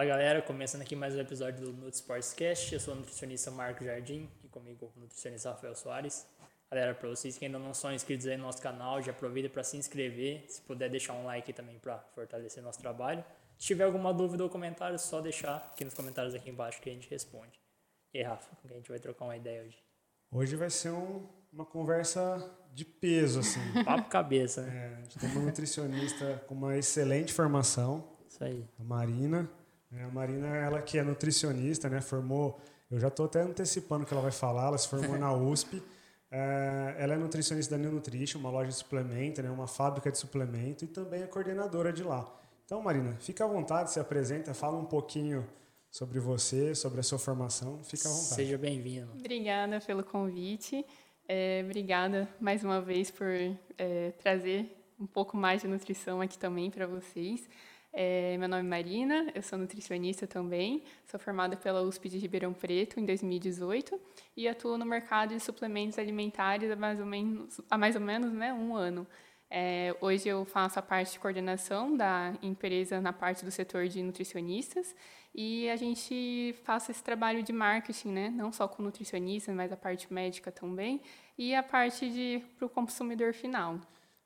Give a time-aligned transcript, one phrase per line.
[0.00, 2.72] Fala galera, começando aqui mais um episódio do Nut Sportscast.
[2.72, 6.26] Eu sou o nutricionista Marco Jardim e comigo o nutricionista Rafael Soares.
[6.70, 9.62] Galera, para vocês que ainda não são inscritos aí no nosso canal, já aproveita para
[9.62, 10.46] se inscrever.
[10.48, 13.22] Se puder deixar um like também para fortalecer nosso trabalho.
[13.58, 16.88] Se tiver alguma dúvida ou comentário, é só deixar aqui nos comentários aqui embaixo que
[16.88, 17.60] a gente responde.
[18.14, 19.84] E aí, Rafa, com quem a gente vai trocar uma ideia hoje?
[20.32, 23.60] Hoje vai ser um, uma conversa de peso, assim.
[23.84, 24.74] Papo cabeça, né?
[24.74, 28.16] É, a gente tem uma nutricionista com uma excelente formação.
[28.26, 28.66] Isso aí.
[28.78, 29.59] A Marina.
[29.92, 32.00] É, a Marina, ela que é nutricionista, né?
[32.00, 35.32] Formou, eu já estou até antecipando o que ela vai falar, ela se formou na
[35.34, 35.82] USP.
[36.30, 39.50] É, ela é nutricionista da New Nutrition, uma loja de suplemento, né?
[39.50, 42.24] uma fábrica de suplemento e também é coordenadora de lá.
[42.64, 45.44] Então, Marina, fica à vontade, se apresenta, fala um pouquinho
[45.90, 47.82] sobre você, sobre a sua formação.
[47.82, 48.34] Fica à vontade.
[48.34, 49.10] Seja bem-vindo.
[49.18, 50.86] Obrigada pelo convite.
[51.26, 53.26] É, obrigada mais uma vez por
[53.76, 57.48] é, trazer um pouco mais de nutrição aqui também para vocês.
[57.92, 62.52] É, meu nome é Marina, eu sou nutricionista também, sou formada pela USP de Ribeirão
[62.52, 64.00] Preto em 2018
[64.36, 68.32] e atuo no mercado de suplementos alimentares há mais ou menos, há mais ou menos
[68.32, 69.06] né, um ano.
[69.50, 74.00] É, hoje eu faço a parte de coordenação da empresa na parte do setor de
[74.00, 74.94] nutricionistas
[75.34, 78.30] e a gente faz esse trabalho de marketing, né?
[78.30, 81.00] não só com nutricionistas, mas a parte médica também
[81.36, 83.80] e a parte para o consumidor final.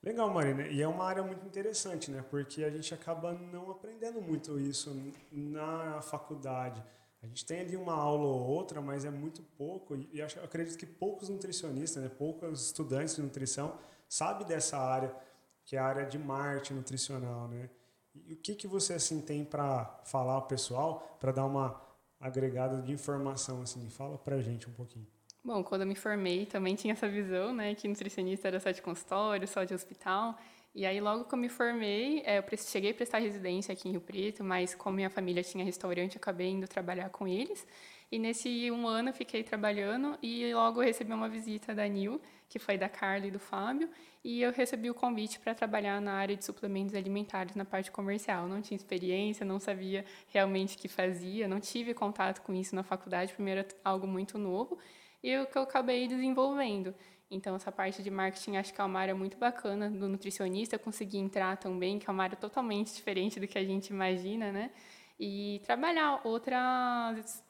[0.04, 0.66] Legal, Marina.
[0.66, 2.22] E é uma área muito interessante, né?
[2.28, 4.94] Porque a gente acaba não aprendendo muito isso
[5.32, 6.84] na faculdade.
[7.22, 9.96] A gente tem ali uma aula ou outra, mas é muito pouco.
[9.96, 12.10] E eu acredito que poucos nutricionistas, né?
[12.10, 15.16] poucos estudantes de nutrição sabem dessa área,
[15.64, 17.70] que é a área de marketing nutricional, né?
[18.14, 21.80] E o que, que você assim tem para falar ao pessoal, para dar uma
[22.20, 23.88] agregada de informação assim?
[23.88, 25.13] Fala para gente um pouquinho.
[25.44, 28.80] Bom, quando eu me formei, também tinha essa visão, né, que nutricionista era só de
[28.80, 30.38] consultório, só de hospital.
[30.74, 33.92] E aí, logo que eu me formei, é, eu cheguei a prestar residência aqui em
[33.92, 37.66] Rio Preto, mas como minha família tinha restaurante, acabei indo trabalhar com eles.
[38.10, 42.20] E nesse um ano eu fiquei trabalhando e logo eu recebi uma visita da Nil,
[42.48, 43.90] que foi da Carla e do Fábio,
[44.24, 48.48] e eu recebi o convite para trabalhar na área de suplementos alimentares, na parte comercial.
[48.48, 52.82] Não tinha experiência, não sabia realmente o que fazia, não tive contato com isso na
[52.82, 54.78] faculdade, primeiro algo muito novo
[55.24, 56.94] e o que eu acabei desenvolvendo.
[57.30, 61.16] Então, essa parte de marketing acho que é uma área muito bacana do nutricionista conseguir
[61.16, 64.70] entrar também, que é uma área totalmente diferente do que a gente imagina, né?
[65.18, 67.42] E trabalhar outras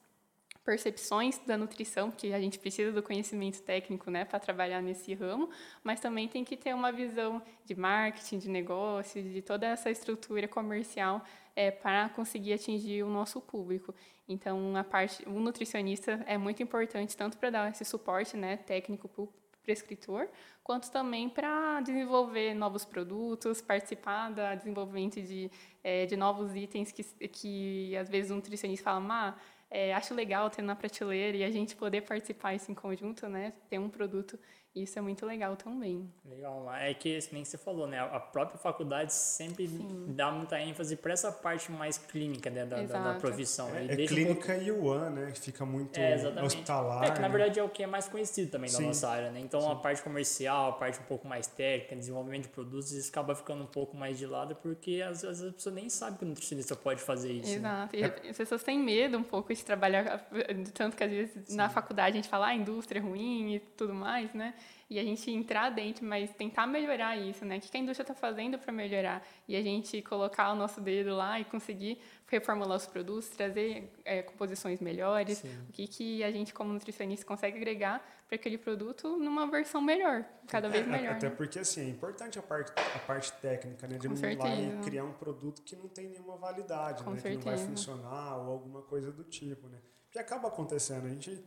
[0.64, 5.50] percepções da nutrição, porque a gente precisa do conhecimento técnico, né, para trabalhar nesse ramo,
[5.82, 10.48] mas também tem que ter uma visão de marketing, de negócio, de toda essa estrutura
[10.48, 11.22] comercial
[11.54, 13.94] é, para conseguir atingir o nosso público.
[14.28, 19.08] Então, a parte, o nutricionista é muito importante tanto para dar esse suporte, né, técnico
[19.08, 20.28] para o prescritor,
[20.62, 25.50] quanto também para desenvolver novos produtos, participar do desenvolvimento de,
[25.82, 29.34] é, de novos itens que, que às vezes o nutricionista fala, ah,
[29.70, 33.52] é, acho legal ter na prateleira e a gente poder participar isso em conjunto, né?
[33.68, 34.38] Ter um produto,
[34.74, 36.10] isso é muito legal também.
[36.24, 38.00] Legal, é que nem você falou, né?
[38.00, 40.06] A própria faculdade sempre Sim.
[40.08, 42.66] dá muita ênfase para essa parte mais clínica né?
[42.66, 43.68] da, da, da, profissão.
[43.72, 45.32] É, é clínica um e o an, né?
[45.36, 47.04] Fica muito é, hospitalar.
[47.04, 47.36] É que na né?
[47.36, 48.86] verdade é o que é mais conhecido também da Sim.
[48.86, 49.38] nossa área, né?
[49.38, 49.70] Então Sim.
[49.70, 53.62] a parte comercial, a parte um pouco mais técnica, desenvolvimento de produtos, isso acaba ficando
[53.62, 56.74] um pouco mais de lado porque às vezes a pessoa nem sabe que o nutricionista
[56.74, 57.50] pode fazer isso.
[57.50, 57.56] Né?
[57.56, 57.96] Exato.
[57.96, 58.14] Né?
[58.24, 60.28] E as pessoas têm medo um pouco de trabalhar,
[60.74, 61.56] tanto que às vezes Sim.
[61.56, 64.52] na faculdade a gente fala, ah, a indústria é ruim e tudo mais, né?
[64.94, 67.56] E a gente entrar dentro, mas tentar melhorar isso, né?
[67.56, 69.26] O que a indústria está fazendo para melhorar?
[69.48, 74.22] E a gente colocar o nosso dedo lá e conseguir reformular os produtos, trazer é,
[74.22, 75.48] composições melhores, Sim.
[75.68, 80.24] o que, que a gente como nutricionista consegue agregar para aquele produto numa versão melhor,
[80.46, 81.14] cada vez é, melhor.
[81.14, 81.34] Até né?
[81.34, 83.98] porque assim, é importante a parte, a parte técnica, né?
[83.98, 87.10] De Com não ir lá e criar um produto que não tem nenhuma validade, Com
[87.10, 87.18] né?
[87.18, 87.40] Certeza.
[87.40, 89.78] Que não vai funcionar ou alguma coisa do tipo, né?
[90.12, 91.06] Que acaba acontecendo.
[91.06, 91.44] A gente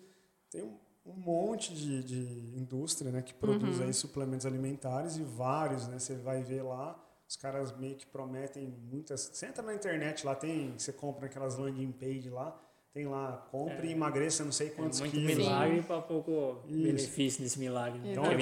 [0.49, 3.85] tem um, um monte de, de indústria né, que produz uhum.
[3.85, 5.97] aí suplementos alimentares e vários, né?
[5.99, 9.29] Você vai ver lá, os caras meio que prometem muitas.
[9.33, 10.77] Você entra na internet lá, tem.
[10.77, 12.59] Você compra aquelas landing page lá,
[12.97, 13.91] tem lá, compre é.
[13.91, 15.37] e emagreça não sei quantos é muito quilos.
[15.37, 16.81] milagre para pouco isso.
[16.81, 18.01] benefício desse milagre.
[18.03, 18.35] Então, é,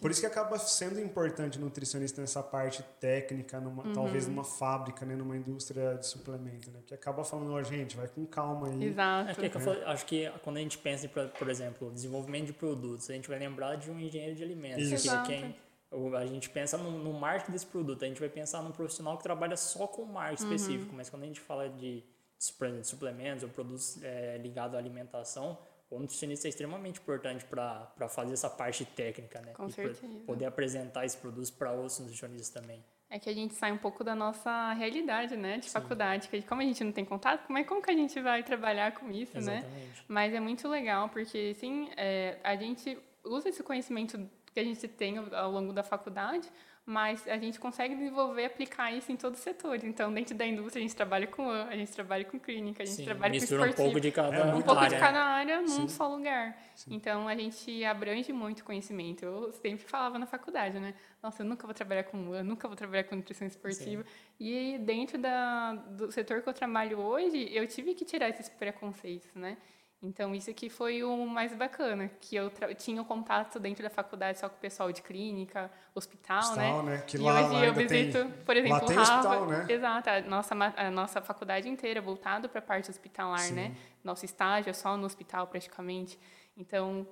[0.00, 3.92] por isso que acaba sendo importante o nutricionista nessa parte técnica, numa, uhum.
[3.92, 6.80] talvez numa fábrica, né, numa indústria de suplemento, né?
[6.86, 8.84] Que acaba falando, oh, gente, vai com calma aí.
[8.84, 9.30] Exato.
[9.30, 9.84] É que é.
[9.84, 13.38] acho que quando a gente pensa em, por exemplo, desenvolvimento de produtos, a gente vai
[13.38, 14.90] lembrar de um engenheiro de alimentos.
[14.90, 15.02] Isso.
[15.02, 15.56] Que é quem
[16.16, 19.22] a gente pensa no, no marketing desse produto, a gente vai pensar num profissional que
[19.22, 20.54] trabalha só com marketing uhum.
[20.54, 22.02] específico, mas quando a gente fala de
[22.82, 25.58] suplementos ou produtos é, ligados à alimentação,
[25.90, 29.52] o nutricionista é extremamente importante para fazer essa parte técnica, né?
[29.52, 30.06] Com e certeza.
[30.26, 32.82] poder apresentar esses produtos para outros nutricionistas também.
[33.10, 35.72] É que a gente sai um pouco da nossa realidade, né, de Sim.
[35.72, 38.42] faculdade, que como a gente não tem contato, como é como que a gente vai
[38.42, 39.58] trabalhar com isso, né?
[39.58, 39.98] Exatamente.
[39.98, 40.04] né?
[40.08, 44.18] Mas é muito legal porque, sim, é, a gente usa esse conhecimento
[44.54, 46.50] que a gente tem ao longo da faculdade
[46.84, 49.84] mas a gente consegue desenvolver e aplicar isso em todos os setores.
[49.84, 52.96] Então, dentro da indústria, a gente trabalha com a gente trabalha com clínica, a gente
[52.96, 53.70] Sim, trabalha com esportivo.
[53.70, 55.88] um pouco de cada é, Um pouco de cada área num Sim.
[55.88, 56.56] só lugar.
[56.74, 56.94] Sim.
[56.94, 59.24] Então, a gente abrange muito conhecimento.
[59.24, 60.92] Eu sempre falava na faculdade, né?
[61.22, 64.04] Nossa, eu nunca vou trabalhar com eu nunca vou trabalhar com nutrição esportiva.
[64.40, 69.32] E dentro da, do setor que eu trabalho hoje, eu tive que tirar esses preconceitos,
[69.36, 69.56] né?
[70.02, 74.48] Então, isso aqui foi o mais bacana, que eu tinha contato dentro da faculdade só
[74.48, 76.96] com o pessoal de clínica, hospital, hospital né?
[76.96, 77.04] né?
[77.06, 79.66] Que e lá, hoje lá eu visito, tem, por exemplo, lá tem hospital, né?
[79.68, 83.54] Exato, a nossa, a nossa faculdade inteira voltada para a parte hospitalar, Sim.
[83.54, 83.76] né?
[84.02, 86.18] Nosso estágio é só no hospital, praticamente.
[86.56, 87.06] Então,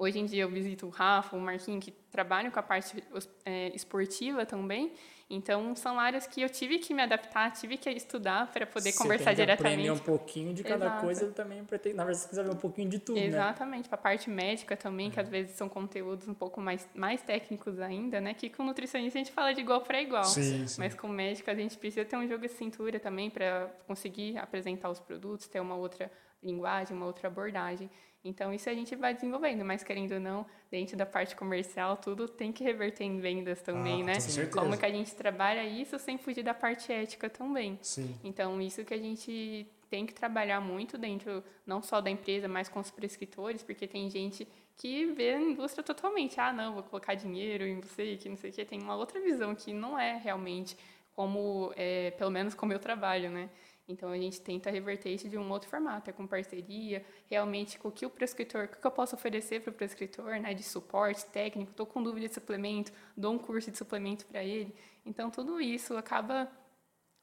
[0.00, 3.04] hoje em dia eu visito o Rafa, o Marquinhos, que trabalham com a parte
[3.44, 4.92] é, esportiva também,
[5.32, 8.98] então, são áreas que eu tive que me adaptar, tive que estudar para poder você
[8.98, 9.90] conversar tem que diretamente.
[9.90, 11.00] um pouquinho de cada Exato.
[11.02, 13.26] coisa também, para ter, na verdade, você quiser saber um pouquinho de tudo, né?
[13.26, 13.88] Exatamente, né?
[13.88, 15.10] para a parte médica também, é.
[15.12, 18.34] que às vezes são conteúdos um pouco mais, mais técnicos ainda, né?
[18.34, 20.24] Que com nutricionista a gente fala de igual para igual.
[20.24, 20.80] Sim, sim.
[20.80, 24.90] Mas com médico a gente precisa ter um jogo de cintura também para conseguir apresentar
[24.90, 26.10] os produtos, ter uma outra
[26.42, 27.88] linguagem, uma outra abordagem.
[28.22, 32.28] Então, isso a gente vai desenvolvendo, mas querendo ou não, dentro da parte comercial, tudo
[32.28, 34.14] tem que reverter em vendas também, ah, né?
[34.14, 34.60] Com certeza.
[34.60, 37.78] Como que a gente trabalha isso sem fugir da parte ética também.
[37.80, 38.14] Sim.
[38.22, 42.68] Então, isso que a gente tem que trabalhar muito dentro, não só da empresa, mas
[42.68, 44.46] com os prescritores, porque tem gente
[44.76, 48.50] que vê a indústria totalmente, ah, não, vou colocar dinheiro em você, que não sei
[48.50, 48.64] o quê.
[48.64, 50.76] Tem uma outra visão que não é realmente
[51.14, 53.50] como, é, pelo menos como eu trabalho, né?
[53.88, 57.88] Então a gente tenta reverter isso de um outro formato, é com parceria, realmente com
[57.88, 61.26] o que o prescritor, o que eu posso oferecer para o prescritor, né, de suporte
[61.26, 64.74] técnico, estou com dúvida de suplemento, dou um curso de suplemento para ele.
[65.04, 66.50] Então tudo isso acaba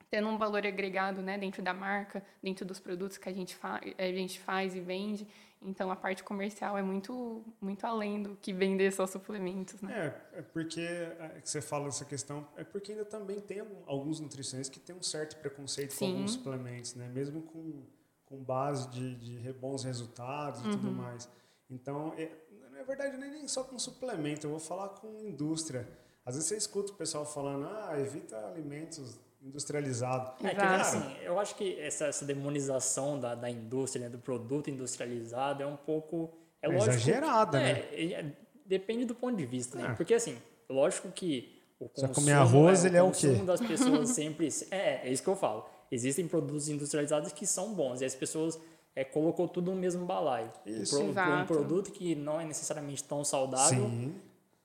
[0.10, 3.58] tendo um valor agregado, né, dentro da marca, dentro dos produtos que a gente,
[3.98, 5.28] a gente faz e vende.
[5.62, 10.14] Então, a parte comercial é muito, muito além do que vender só suplementos, né?
[10.34, 14.74] É, é porque é, você fala essa questão, é porque ainda também tem alguns nutricionistas
[14.74, 15.98] que têm um certo preconceito Sim.
[15.98, 17.10] com alguns suplementos, né?
[17.10, 17.84] Mesmo com,
[18.26, 20.72] com base de, de bons resultados e uhum.
[20.72, 21.28] tudo mais.
[21.70, 22.30] Então, é,
[22.72, 25.90] na verdade, nem só com suplemento, eu vou falar com indústria.
[26.24, 30.46] Às vezes você escuta o pessoal falando, ah, evita alimentos industrializado.
[30.46, 34.70] É, que, assim, eu acho que essa, essa demonização da, da indústria, né, do produto
[34.70, 36.32] industrializado, é um pouco.
[36.62, 37.80] É, lógico, exagerada, é, né?
[38.14, 38.26] É,
[38.66, 39.92] depende do ponto de vista, né?
[39.92, 39.94] É.
[39.94, 40.38] Porque, assim,
[40.70, 43.28] lógico que o consumo, comer arroz, é, ele é o quê?
[43.28, 44.50] O das pessoas sempre.
[44.72, 45.66] É, é isso que eu falo.
[45.92, 48.60] Existem produtos industrializados que são bons e as pessoas
[48.96, 50.52] é, colocou tudo no mesmo balaio.
[50.66, 51.00] Isso.
[51.00, 53.90] Um, um produto que não é necessariamente tão saudável,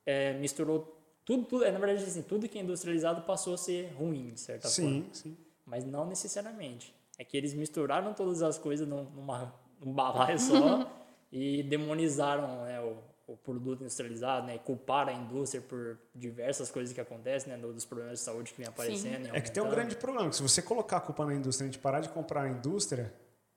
[0.06, 3.92] é, misturou tudo, tudo, é, na verdade, assim, tudo que é industrializado passou a ser
[3.96, 5.14] ruim, de certa sim, forma.
[5.14, 5.36] Sim, sim.
[5.64, 6.94] Mas não necessariamente.
[7.18, 10.90] É que eles misturaram todas as coisas numa, num balaio só
[11.30, 12.96] e demonizaram né, o,
[13.32, 14.58] o, produto industrializado, né?
[14.58, 17.58] Culparam a indústria por diversas coisas que acontecem, né?
[17.58, 19.28] Dos problemas de saúde que vem aparecendo.
[19.32, 21.68] É que tem um grande problema, que se você colocar a culpa na indústria e
[21.68, 23.14] a gente parar de comprar a indústria,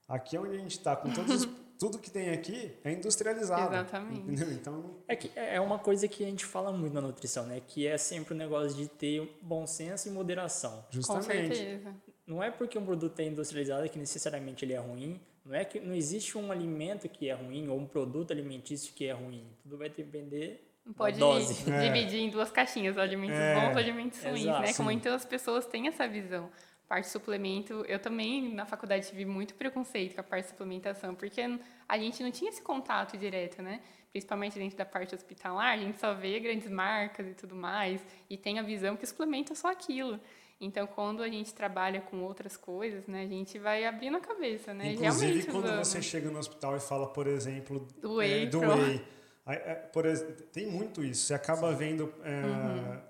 [0.08, 1.46] aqui é onde a gente está, com todos os
[1.78, 3.74] tudo que tem aqui é industrializado.
[3.74, 4.22] Exatamente.
[4.22, 4.52] Entendeu?
[4.52, 7.62] Então, é que é uma coisa que a gente fala muito na nutrição, né?
[7.66, 10.86] Que é sempre o um negócio de ter bom senso e moderação.
[10.90, 11.26] Justamente.
[11.26, 11.96] Com certeza.
[12.26, 15.20] Não é porque um produto é industrializado que necessariamente ele é ruim.
[15.46, 19.06] Não é que não existe um alimento que é ruim ou um produto alimentício que
[19.06, 19.46] é ruim.
[19.62, 20.66] Tudo vai depender
[20.96, 21.64] Pode da dose.
[21.64, 22.24] dividir é.
[22.24, 23.54] em duas caixinhas, alimentos é.
[23.56, 24.74] bons e alimentos ruins, Exato, né?
[24.74, 26.50] Como muitas pessoas têm essa visão
[26.88, 31.16] parte de suplemento, eu também na faculdade tive muito preconceito com a parte de suplementação,
[31.16, 31.42] porque
[31.88, 33.82] a gente não tinha esse contato direto, né?
[34.12, 38.38] Principalmente dentro da parte hospitalar, a gente só vê grandes marcas e tudo mais, e
[38.38, 40.20] tem a visão que suplemento é só aquilo.
[40.62, 44.74] Então, quando a gente trabalha com outras coisas, né, a gente vai abrindo a cabeça,
[44.74, 44.94] né?
[44.94, 45.84] Inclusive, Realmente, quando usando.
[45.84, 49.06] você chega no hospital e fala, por exemplo, do whey, é, do whey
[49.48, 50.06] é, por,
[50.52, 51.28] tem muito isso.
[51.28, 53.02] Você acaba vendo é, uhum.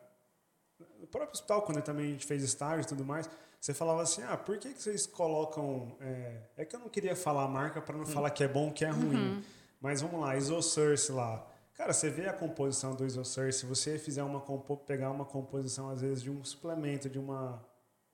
[1.01, 3.29] no próprio hospital, quando também a gente fez estágio e tudo mais,
[3.65, 5.97] você falava assim, ah, por que, que vocês colocam...
[5.99, 8.05] É, é que eu não queria falar a marca para não hum.
[8.05, 9.15] falar que é bom que é ruim.
[9.15, 9.43] Uhum.
[9.81, 11.43] Mas vamos lá, Isosurce lá.
[11.73, 14.39] Cara, você vê a composição do Isosurce, se você fizer uma
[14.85, 17.59] pegar uma composição, às vezes, de um suplemento, de uma,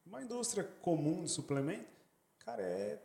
[0.06, 1.86] uma indústria comum de suplemento,
[2.46, 2.98] cara, é,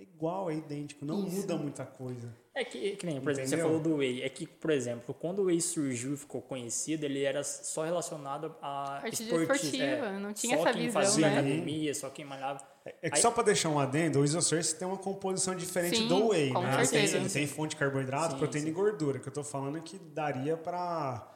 [0.00, 1.36] é igual, é idêntico, não Isso.
[1.36, 2.34] muda muita coisa.
[2.54, 4.22] É que, que nem, por exemplo, você falou do Whey.
[4.22, 8.54] É que, por exemplo, quando o Whey surgiu e ficou conhecido, ele era só relacionado
[8.62, 9.84] a esportiva.
[9.84, 11.38] É, não tinha essa visão, fazia né?
[11.38, 12.66] academia, só quem malhava.
[12.84, 15.98] É, é que Aí, só para deixar um adendo, o Isosource tem uma composição diferente
[15.98, 16.84] sim, do Whey, né?
[16.84, 17.18] Certeza.
[17.18, 18.72] Ele tem fonte de carboidrato, sim, proteína sim.
[18.72, 21.30] e gordura, que eu tô falando que daria para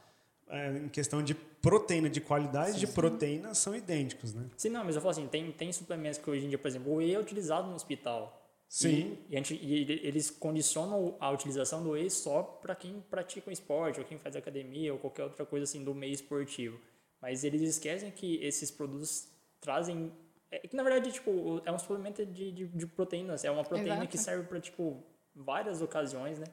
[0.49, 4.47] é, em questão de proteína, de qualidade de proteína, são idênticos, né?
[4.57, 6.93] Sim, não, mas eu falo assim, tem, tem suplementos que hoje em dia, por exemplo,
[6.93, 8.44] o whey é utilizado no hospital.
[8.75, 9.17] Sim.
[9.31, 13.49] E, e, a gente, e eles condicionam a utilização do whey só para quem pratica
[13.49, 16.77] um esporte, ou quem faz academia, ou qualquer outra coisa assim do meio esportivo.
[17.23, 19.29] Mas eles esquecem que esses produtos
[19.61, 20.13] trazem.
[20.51, 23.45] É que na verdade, tipo, é um suplemento de, de, de proteínas.
[23.45, 24.09] É uma proteína Exato.
[24.09, 26.47] que serve para, tipo, várias ocasiões, né?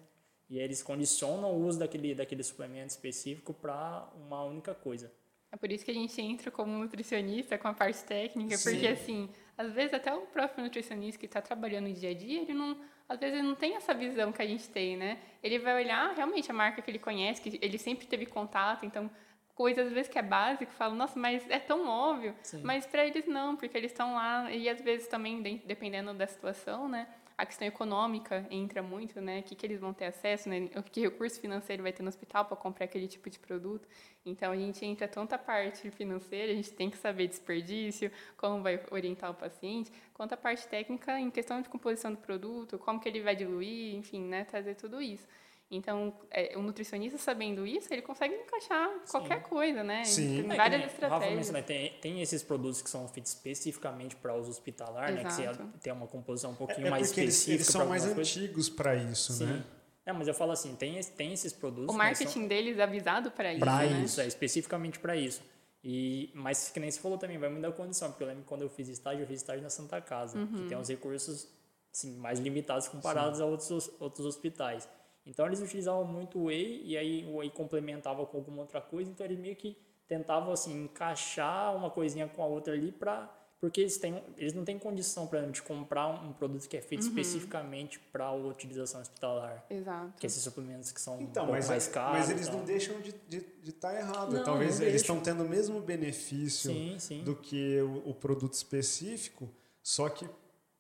[0.48, 5.12] E eles condicionam o uso daquele, daquele suplemento específico para uma única coisa.
[5.52, 9.28] É por isso que a gente entra como nutricionista com a parte técnica, porque assim,
[9.58, 12.78] às vezes até o próprio nutricionista que está trabalhando no dia a dia, ele não,
[13.08, 15.18] às vezes ele não tem essa visão que a gente tem, né?
[15.44, 19.10] Ele vai olhar realmente a marca que ele conhece, que ele sempre teve contato, então
[19.54, 22.62] coisas às vezes que é básico, fala, nossa, mas é tão óbvio, Sim.
[22.64, 26.26] mas para eles não, porque eles estão lá e às vezes também de- dependendo da
[26.26, 27.08] situação, né?
[27.42, 29.40] A questão econômica entra muito, né?
[29.40, 30.70] O que, que eles vão ter acesso, né?
[30.76, 33.88] O que recurso financeiro vai ter no hospital para comprar aquele tipo de produto.
[34.24, 38.62] Então a gente entra tanto a parte financeira, a gente tem que saber desperdício, como
[38.62, 43.00] vai orientar o paciente, quanto a parte técnica em questão de composição do produto, como
[43.00, 44.44] que ele vai diluir, enfim, né?
[44.46, 45.28] Trazer tudo isso.
[45.74, 50.04] Então, é, o nutricionista sabendo isso, ele consegue encaixar qualquer coisa, né?
[50.04, 50.42] Sim.
[50.44, 51.36] Tem É, várias Rafa estratégias.
[51.38, 55.24] mencionou, tem, tem esses produtos que são feitos especificamente para uso hospitalar, né?
[55.24, 55.66] Que você Exato.
[55.82, 57.56] tem uma composição um É, pouquinho é mais porque eles, específica.
[57.56, 58.20] eles são mais coisas.
[58.38, 59.46] antigos para isso, Sim.
[59.46, 59.64] né?
[60.06, 61.96] É, mas eu falo assim, tem, tem esses produtos.
[61.96, 64.02] O né, são- marketing deles é avisado para isso, Pra né?
[64.04, 65.42] isso, é especificamente para isso.
[65.84, 68.50] E, mas que nem você falou também, vai muito da condição, porque eu lembro que
[68.50, 70.48] quando eu fiz estágio, eu fiz estágio na Santa Casa, Uhum.
[70.48, 71.48] que tem uns recursos
[71.94, 74.88] assim, mais limitados comparados a outros, outros hospitais.
[75.26, 79.10] Então eles utilizavam muito o whey e aí o whey complementava com alguma outra coisa,
[79.10, 83.80] então eles meio que tentavam assim encaixar uma coisinha com a outra ali para porque
[83.82, 86.88] eles, têm, eles não têm condição para de comprar um produto que é Uhum.
[86.88, 89.64] feito especificamente para a utilização hospitalar.
[89.70, 90.14] Exato.
[90.20, 92.18] Que esses suplementos que são Então, um pouco mas, mais caros.
[92.22, 94.34] mas eles e não deixam de estar de, de tá errado.
[94.34, 95.16] Não, Talvez não eles deixam.
[95.18, 97.24] estão tendo o mesmo benefício Sim, sim.
[97.24, 99.48] do que o, o produto específico,
[99.84, 100.28] só que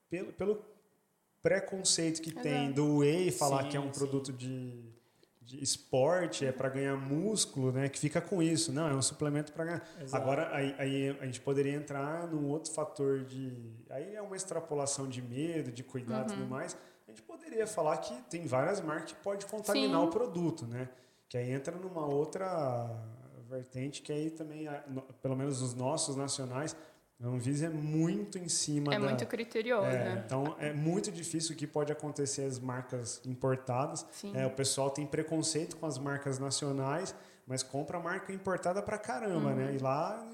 [0.10, 0.66] pelo, pelo
[1.42, 4.00] preconceito que tem do whey falar Sim, que é um sim.
[4.00, 4.84] produto de,
[5.42, 7.90] de esporte, é para ganhar músculo, né?
[7.90, 8.72] Que fica com isso.
[8.72, 9.90] Não, é um suplemento para ganhar.
[10.02, 10.16] Exato.
[10.24, 13.74] Agora, aí, aí a gente poderia entrar num outro fator de.
[13.90, 16.40] Aí é uma extrapolação de medo, de cuidado e Uhum.
[16.42, 16.78] tudo mais.
[17.08, 20.08] A gente poderia falar que tem várias marcas que pode contaminar Sim.
[20.08, 20.88] o produto, né?
[21.28, 22.90] Que aí entra numa outra
[23.50, 24.66] vertente que aí também,
[25.22, 26.74] pelo menos os nossos nacionais,
[27.24, 29.06] a Anvisa é muito em cima É da...
[29.06, 30.24] muito criterioso, É, né?
[30.26, 34.06] então é muito difícil o que pode acontecer as marcas importadas.
[34.12, 34.32] Sim.
[34.36, 37.14] É, o pessoal tem preconceito com as marcas nacionais,
[37.46, 39.76] mas compra marca importada pra caramba, né?
[39.76, 40.26] E lá,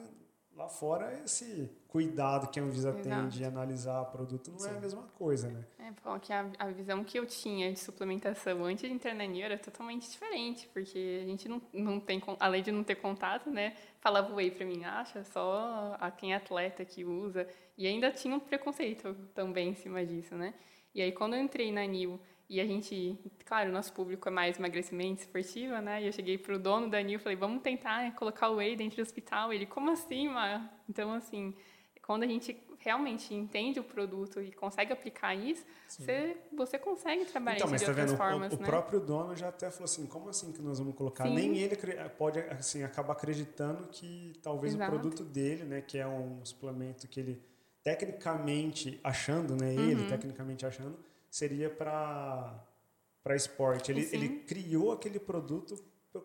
[0.58, 3.30] lá fora esse cuidado que a Anvisa tem Exato.
[3.30, 5.64] de analisar o produto não é a mesma coisa, né?
[5.78, 9.26] É, falam que a, a visão que eu tinha de suplementação antes de entrar na
[9.26, 13.50] NIO era totalmente diferente, porque a gente não, não tem, além de não ter contato,
[13.52, 17.48] né, falava whey pra mim, acha só a quem é atleta que usa,
[17.78, 20.56] e ainda tinha um preconceito também em cima disso, né?
[20.94, 24.32] E aí quando eu entrei na NIO e a gente, claro, o nosso público é
[24.32, 26.01] mais emagrecimento esportiva, né?
[26.01, 28.98] E eu cheguei pro dono da NIO e falei, vamos tentar colocar o whey dentro
[28.98, 29.51] do hospital.
[29.51, 30.70] Ele, como assim, Má?
[30.89, 31.54] Então, assim,
[32.01, 37.58] quando a gente realmente entende o produto e consegue aplicar isso, você, você consegue trabalhar
[37.58, 38.13] Então, isso mas de tá outras vendo?
[38.13, 38.66] O- formas, o, né?
[38.66, 41.25] próprio dono já até falou assim, como assim que nós vamos colocar?
[41.25, 41.36] Sim.
[41.36, 41.75] Nem ele
[42.18, 44.89] pode assim acabar acreditando que talvez Exato.
[44.89, 47.42] o produto dele, né, que é um suplemento que ele
[47.84, 50.08] tecnicamente achando, né, ele Uhum.
[50.08, 50.98] tecnicamente achando,
[51.38, 52.63] seria para
[53.24, 53.91] para esporte.
[53.91, 55.75] Ele, ele criou aquele produto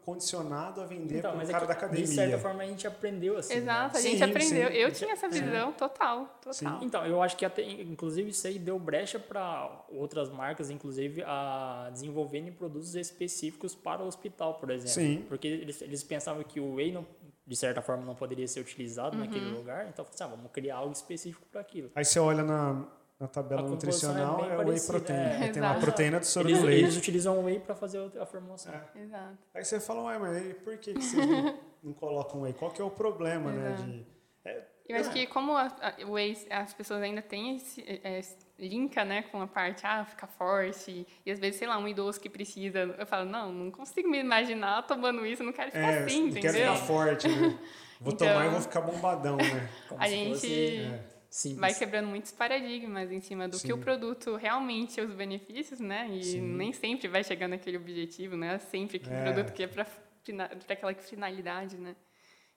[0.03, 2.07] condicionado a vender Então, para o é cara que, da academia.
[2.07, 3.55] de certa forma a gente aprendeu assim.
[3.55, 3.61] né?
[3.61, 4.69] Exato, a gente Sim, aprendeu.
[4.69, 4.75] sim.
[4.75, 6.79] Eu tinha essa visão total, total.
[6.83, 11.91] Então, eu acho que até, inclusive isso aí deu brecha para outras marcas, inclusive, a
[11.93, 14.93] desenvolverem produtos específicos para o hospital, por exemplo.
[14.95, 15.25] Sim.
[15.29, 17.05] Porque eles, eles pensavam que o whey, não,
[17.47, 19.25] de certa forma, não poderia ser utilizado Uhum.
[19.25, 21.91] naquele lugar, então, assim, ah, vamos criar algo específico para aquilo.
[21.95, 22.87] Aí você olha na,
[23.23, 25.15] na tabela é nutricional, bem é, whey protein.
[25.17, 25.49] é.
[25.53, 26.83] Tem lá a proteína do soro Eles, do leite.
[26.83, 28.75] eles utilizam o whey para fazer a formulação.
[28.75, 29.01] É.
[29.01, 29.39] Exato.
[29.55, 32.53] Aí você fala, ué, mas por que, que vocês não, não colocam whey?
[32.53, 33.75] Qual que é o problema, né?
[33.75, 33.89] Exato.
[33.91, 34.07] De,
[34.45, 38.19] é, Eu acho que como a, a, o whey, as pessoas ainda têm esse, é,
[38.19, 38.21] é,
[38.59, 42.19] linka, né, com a parte, ah, ficar forte, e às vezes, sei lá, um idoso
[42.21, 46.05] que precisa, eu falo, não, não consigo me imaginar tomando isso, não quero ficar é,
[46.05, 46.53] assim, entendeu?
[46.53, 47.57] ficar forte, né?
[48.01, 49.69] Vou Então- tomar e vou ficar bombadão, né?
[49.89, 51.12] Como A se gente fosse É.
[51.33, 51.61] simples.
[51.61, 53.73] vai quebrando muitos paradigmas em cima do que Sim.
[53.73, 56.09] o produto realmente é os benefícios, né?
[56.11, 56.41] E Sim.
[56.43, 58.59] nem sempre vai chegar naquele objetivo, né?
[58.59, 59.23] Sempre que o É.
[59.33, 59.87] produto que é para
[60.69, 61.97] aquela finalidade, né?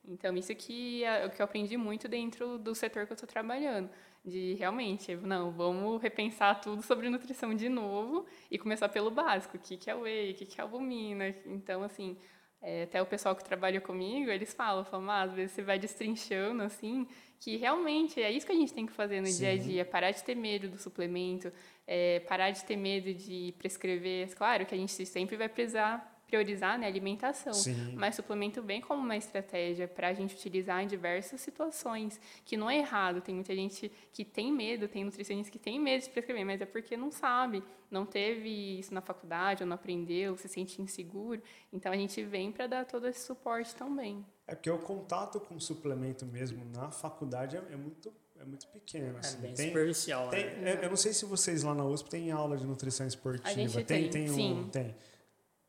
[0.07, 3.27] Então, isso que é o que eu aprendi muito dentro do setor que eu estou
[3.27, 3.89] trabalhando.
[4.23, 9.57] De realmente, não, vamos repensar tudo sobre nutrição de novo e começar pelo básico.
[9.57, 11.27] O que, que é whey, o que, que é albumina.
[11.45, 12.17] Então, assim,
[12.61, 15.77] É, até o pessoal que trabalha comigo, eles falam, falam, ah, às vezes você vai
[15.77, 17.07] destrinchando, assim,
[17.39, 19.37] que realmente é isso que a gente tem que fazer no Sim.
[19.39, 21.51] dia a dia, parar de ter medo do suplemento,
[21.85, 24.33] é, parar de ter medo de prescrever.
[24.35, 27.93] Claro que a gente sempre vai precisar priorizar né, a alimentação, Sim.
[27.95, 32.69] mas suplemento bem como uma estratégia para a gente utilizar em diversas situações, que não
[32.69, 33.21] é errado.
[33.21, 36.65] Tem muita gente que tem medo, tem nutricionistas que tem medo de prescrever, mas é
[36.65, 41.41] porque não sabe, não teve isso na faculdade, ou não aprendeu, se sente inseguro.
[41.71, 44.25] Então a gente vem para dar todo esse suporte também.
[44.47, 49.15] É porque o contato com suplemento mesmo na faculdade é, é muito é muito pequeno.
[49.15, 49.37] É assim.
[49.37, 50.29] É bem tem, superficial.
[50.29, 50.79] Tem, né?
[50.83, 53.49] Eu não sei se vocês lá na USP têm aula de nutrição esportiva.
[53.49, 54.95] A gente tem, tem, tem, um, tem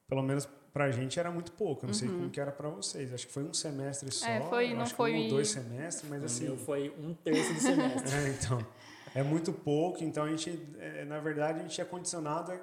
[0.08, 1.84] pelo menos pra gente era muito pouco.
[1.84, 1.98] Eu não uhum.
[1.98, 3.14] sei como que era para vocês.
[3.14, 4.26] Acho que foi um semestre só.
[4.26, 6.44] É, foi, não foi um ou dois semestres, mas assim.
[6.44, 8.12] Meu foi um terço do semestre.
[8.18, 8.66] é, então.
[9.14, 12.60] É muito pouco, então a gente, é, na verdade, a gente é condicionado a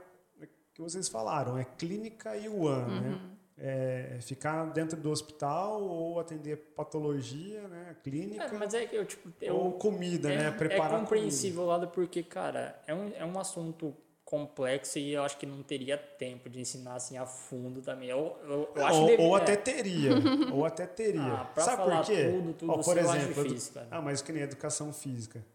[0.73, 2.93] que vocês falaram, é clínica e UAN, né?
[2.93, 3.01] uhum.
[3.01, 3.29] né?
[3.55, 8.45] É, ficar dentro do hospital ou atender patologia, né, clínica.
[8.45, 10.95] É, mas é que eu tipo eu, ou comida, é, né, preparar.
[10.95, 13.95] É compreensível lado porque cara é um, é um assunto
[14.33, 18.09] complexo e eu acho que não teria tempo de ensinar assim a fundo também.
[18.09, 20.11] Eu, eu, eu acho ou, deve, ou até teria,
[20.51, 21.21] ou até teria.
[21.21, 22.31] Ah, Sabe por quê?
[22.31, 25.45] Tudo, tudo oh, por exemplo, difícil, ah, mas que nem educação física.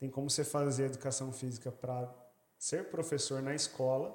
[0.00, 2.12] Tem como você fazer educação física para
[2.58, 4.12] ser professor na escola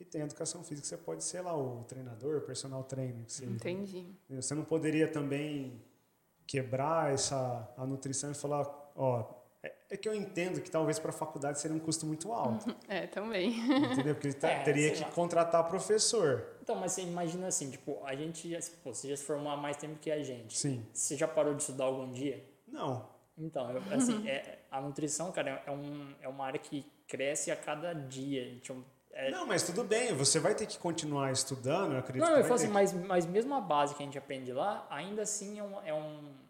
[0.00, 3.24] e tem educação física você pode ser lá o treinador, o personal trainer.
[3.26, 4.06] Que Entendi.
[4.30, 5.80] Você não poderia também
[6.46, 8.66] quebrar essa a nutrição e falar,
[8.96, 12.32] ó, é, é que eu entendo que talvez para a faculdade seria um custo muito
[12.32, 12.74] alto.
[12.88, 13.50] É, também.
[13.92, 14.14] Entendeu?
[14.14, 15.10] Porque tá, é, teria que lá.
[15.10, 16.56] contratar professor.
[16.62, 19.56] Então, mas você imagina assim, tipo, a gente, já, pô, você já se formou há
[19.56, 20.58] mais tempo que a gente.
[20.58, 20.84] Sim.
[20.92, 22.42] Você já parou de estudar algum dia?
[22.66, 23.06] Não.
[23.36, 27.56] Então, eu, assim, é, a nutrição, cara, é, um, é uma área que cresce a
[27.56, 28.58] cada dia.
[28.60, 28.82] Tipo,
[29.26, 29.30] é...
[29.30, 32.54] Não, mas tudo bem, você vai ter que continuar estudando, eu acredito Não, eu falo
[32.54, 32.72] assim, que...
[32.72, 35.94] mas, mas mesmo a base que a gente aprende lá, ainda assim é um, é
[35.94, 36.40] um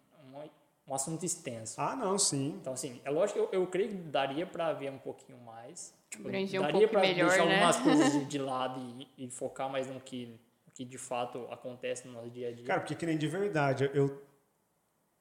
[0.90, 1.80] um assunto extenso.
[1.80, 2.56] Ah, não, sim.
[2.60, 5.94] Então, assim, é lógico que eu, eu creio que daria para ver um pouquinho mais.
[6.10, 7.54] Tipo, daria um para deixar né?
[7.54, 11.46] algumas coisas de, de lado e, e, focar mais no que, no que de fato
[11.52, 12.64] acontece no nosso dia a dia.
[12.64, 14.20] Cara, porque que nem de verdade, eu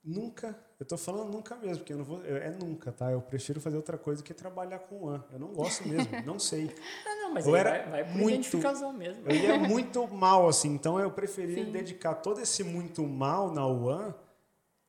[0.03, 3.11] nunca, eu tô falando nunca mesmo, porque eu não vou, é nunca, tá?
[3.11, 5.23] Eu prefiro fazer outra coisa que trabalhar com o An.
[5.31, 6.73] Eu não gosto mesmo, não sei.
[7.05, 9.29] Ah, não, mas eu era vai, vai por muito, identificação mesmo.
[9.29, 11.71] Eu ia muito mal, assim, então eu preferia Sim.
[11.71, 14.13] dedicar todo esse muito mal na UAN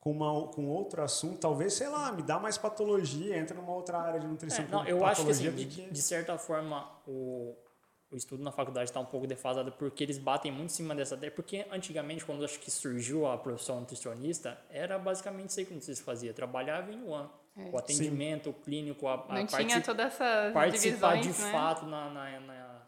[0.00, 3.98] com, uma, com outro assunto, talvez, sei lá, me dá mais patologia, entra numa outra
[3.98, 4.64] área de nutrição.
[4.64, 7.54] É, não, eu acho que, assim, de, de, certa forma, o,
[8.10, 11.14] o estudo na faculdade está um pouco defasado porque eles batem muito em cima dessa
[11.14, 11.30] ideia.
[11.30, 16.02] Porque antigamente, quando acho que surgiu a profissão nutricionista, era basicamente isso aí que se
[16.02, 16.32] fazia.
[16.32, 17.14] Trabalhava em um
[17.56, 17.68] É.
[17.72, 18.50] O atendimento Sim.
[18.50, 21.52] o clínico, a, a Não tinha toda essa Participar divisões, de né?
[21.52, 22.80] fato na, na, na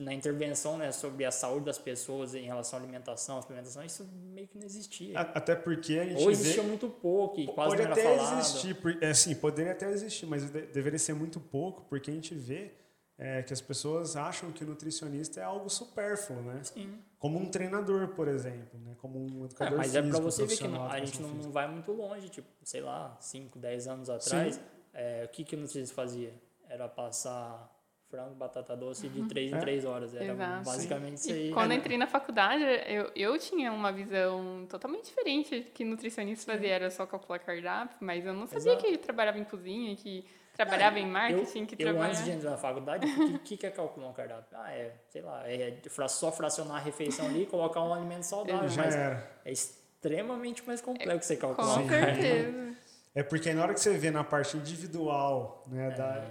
[0.00, 4.46] na intervenção né, sobre a saúde das pessoas em relação à alimentação, suplementação, isso meio
[4.46, 5.18] que não existia.
[5.18, 6.68] Até porque a gente Ou existia vê...
[6.68, 8.38] muito pouco e quase Pode não até era falado.
[8.38, 12.72] existir, é, sim, poderia até existir, mas deveria ser muito pouco, porque a gente vê
[13.18, 16.60] é, que as pessoas acham que o nutricionista é algo supérfluo, né?
[16.64, 16.98] Sim.
[17.18, 18.94] Como um treinador, por exemplo, né?
[18.98, 21.52] Como um educador é, Mas físico, é para você ver que não, a gente não,
[21.52, 24.60] vai muito longe, tipo, sei lá, 5, 10 anos atrás,
[24.92, 26.34] é, o que, que o nutricionista fazia?
[26.68, 27.70] Era passar
[28.14, 29.58] frango, batata doce de 3 uhum.
[29.58, 29.88] em 3 é.
[29.88, 30.14] horas.
[30.14, 30.64] Era Exato.
[30.64, 31.50] basicamente isso aí.
[31.50, 36.52] E quando eu entrei na faculdade, eu, eu tinha uma visão totalmente diferente que nutricionista
[36.52, 36.70] fazia.
[36.70, 38.84] Era só calcular cardápio, mas eu não sabia Exato.
[38.84, 42.12] que trabalhava em cozinha, que trabalhava em marketing, eu, que eu trabalhava...
[42.12, 44.46] antes de entrar na faculdade, o que, que é calcular um cardápio?
[44.52, 48.68] Ah, é, sei lá, é só fracionar a refeição ali e colocar um alimento saudável.
[48.68, 49.30] Já mas era.
[49.44, 51.82] é extremamente mais complexo é, você calcular.
[51.82, 52.74] Com certeza.
[53.14, 55.90] É porque na hora que você vê na parte individual, né, é.
[55.90, 56.24] da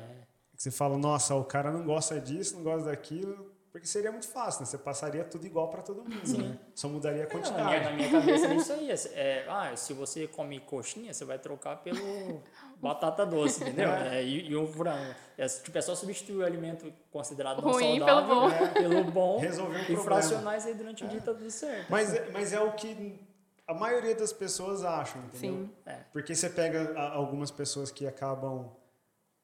[0.56, 4.62] você fala, nossa, o cara não gosta disso, não gosta daquilo, porque seria muito fácil,
[4.62, 4.68] né?
[4.68, 6.44] Você passaria tudo igual para todo mundo, Sim.
[6.44, 6.60] né?
[6.76, 7.58] Só mudaria a quantidade.
[7.58, 8.54] Não, na, minha, na minha cabeça é
[8.92, 9.16] isso aí.
[9.20, 12.44] É, ah, se você come coxinha, você vai trocar pelo
[12.80, 13.90] batata doce, entendeu?
[13.90, 14.20] É.
[14.20, 15.16] É, e, e o frango.
[15.36, 18.68] É, tipo, é só substituir o alimento considerado não Ruim saudável pelo bom, né?
[18.68, 21.88] pelo bom Resolver e fracionar isso aí durante o dia tá tudo certo.
[21.90, 23.20] Mas, é, mas é o que
[23.68, 25.64] a maioria das pessoas acham, entendeu?
[25.64, 25.70] Sim.
[25.84, 25.96] É.
[26.12, 28.72] Porque você pega algumas pessoas que acabam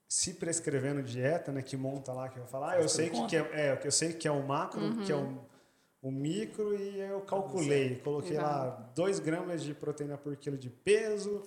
[0.10, 3.38] se prescrevendo dieta, né, que monta lá, que eu falar, ah, eu sei que, que
[3.38, 5.06] é, é, eu sei que é o macro, uhum.
[5.06, 5.38] que é o,
[6.02, 8.50] o micro e eu calculei, coloquei Exato.
[8.50, 11.44] lá 2 gramas de proteína por quilo de peso,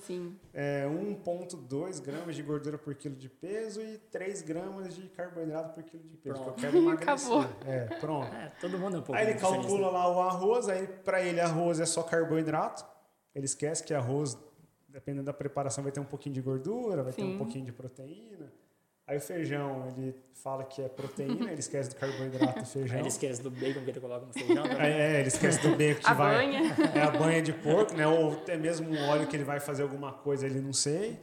[0.55, 5.83] é, 1.2 gramas de gordura por quilo de peso e 3 gramas de carboidrato por
[5.83, 6.55] quilo de peso, pronto.
[6.55, 7.33] que eu quero emagrecer.
[7.33, 7.67] Acabou.
[7.67, 8.33] É, pronto.
[8.33, 11.41] É, todo mundo é um pouco Aí ele calcula lá o arroz, aí para ele
[11.41, 12.85] arroz é só carboidrato,
[13.35, 14.39] ele esquece que arroz
[14.93, 17.23] dependendo da preparação, vai ter um pouquinho de gordura, vai Sim.
[17.23, 18.53] ter um pouquinho de proteína.
[19.05, 22.95] Aí o feijão, ele fala que é proteína, ele esquece do carboidrato do feijão.
[22.95, 24.63] Aí ele esquece do bacon que ele coloca no feijão.
[24.63, 24.79] também.
[24.87, 26.35] É, ele esquece do bacon que A vai.
[26.37, 26.77] banha.
[26.95, 28.07] É a banha de porco, né?
[28.07, 31.19] Ou até mesmo um óleo que ele vai fazer alguma coisa, ele não sei.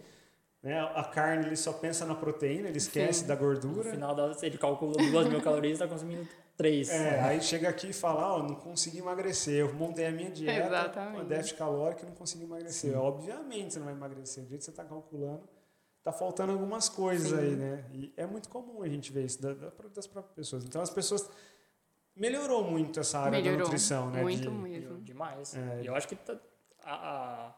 [0.62, 0.78] Né?
[0.94, 3.28] A carne, ele só pensa na proteína, ele esquece Sim.
[3.28, 3.92] da No gordura.
[3.92, 6.90] final da, ele calcula 2 mil calorias e está consumindo 3.
[6.90, 10.68] É, aí chega aqui e fala, ó, não consegui emagrecer, eu montei a minha dieta,
[10.68, 11.22] Exatamente.
[11.22, 12.98] com déficit calórico e não consegui emagrecer.
[13.00, 15.48] Obviamente você não vai emagrecer, do jeito que você está calculando,
[16.04, 17.38] tá faltando algumas coisas Sim.
[17.38, 17.86] aí, né?
[17.94, 20.66] E é muito comum a gente ver isso da- da- das próprias pessoas.
[20.66, 21.30] Então as pessoas...
[22.16, 24.22] Melhorou muito essa área da Melhorou nutrição, né?
[24.22, 24.98] muito de- mesmo.
[25.00, 25.56] Demais.
[25.56, 25.84] É.
[25.84, 26.38] E eu acho que tá-
[26.84, 27.56] a, a-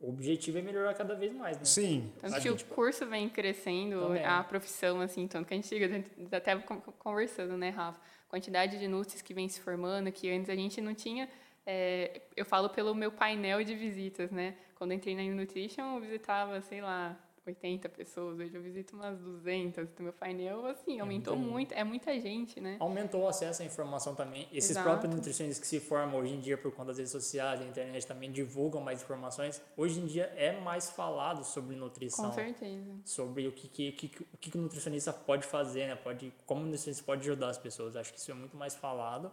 [0.00, 1.64] o objetivo é melhorar cada vez mais, né?
[1.64, 4.24] Sim, Tanto Acho que que, o curso vem crescendo, também.
[4.24, 8.00] a profissão, assim, tanto que a gente chega, a gente até con- conversando, né, Rafa?
[8.28, 11.28] Quantidade de nutris que vem se formando, que antes a gente não tinha.
[11.66, 14.54] é, eu falo pelo meu painel de visitas, né?
[14.74, 18.38] Quando eu entrei na Nutrition, eu visitava, sei lá, 80 pessoas.
[18.38, 19.84] Hoje eu visito umas 200.
[19.90, 21.72] Então, meu painel, assim, aumentou muita muito.
[21.74, 22.76] É muita gente, né?
[22.80, 24.48] Aumentou o acesso à informação também.
[24.52, 24.88] Esses Exato.
[24.88, 28.06] próprios nutricionistas que se formam hoje em dia por conta das redes sociais, da internet
[28.06, 29.60] também divulgam mais informações.
[29.76, 32.26] Hoje em dia é mais falado sobre nutrição.
[32.26, 32.90] Com certeza.
[33.04, 35.96] sobre o que, que, que- o que, que o nutricionista pode fazer, né?
[35.96, 37.94] Pode, como o nutricionista pode ajudar as pessoas.
[37.96, 39.30] Acho que isso é muito mais falado.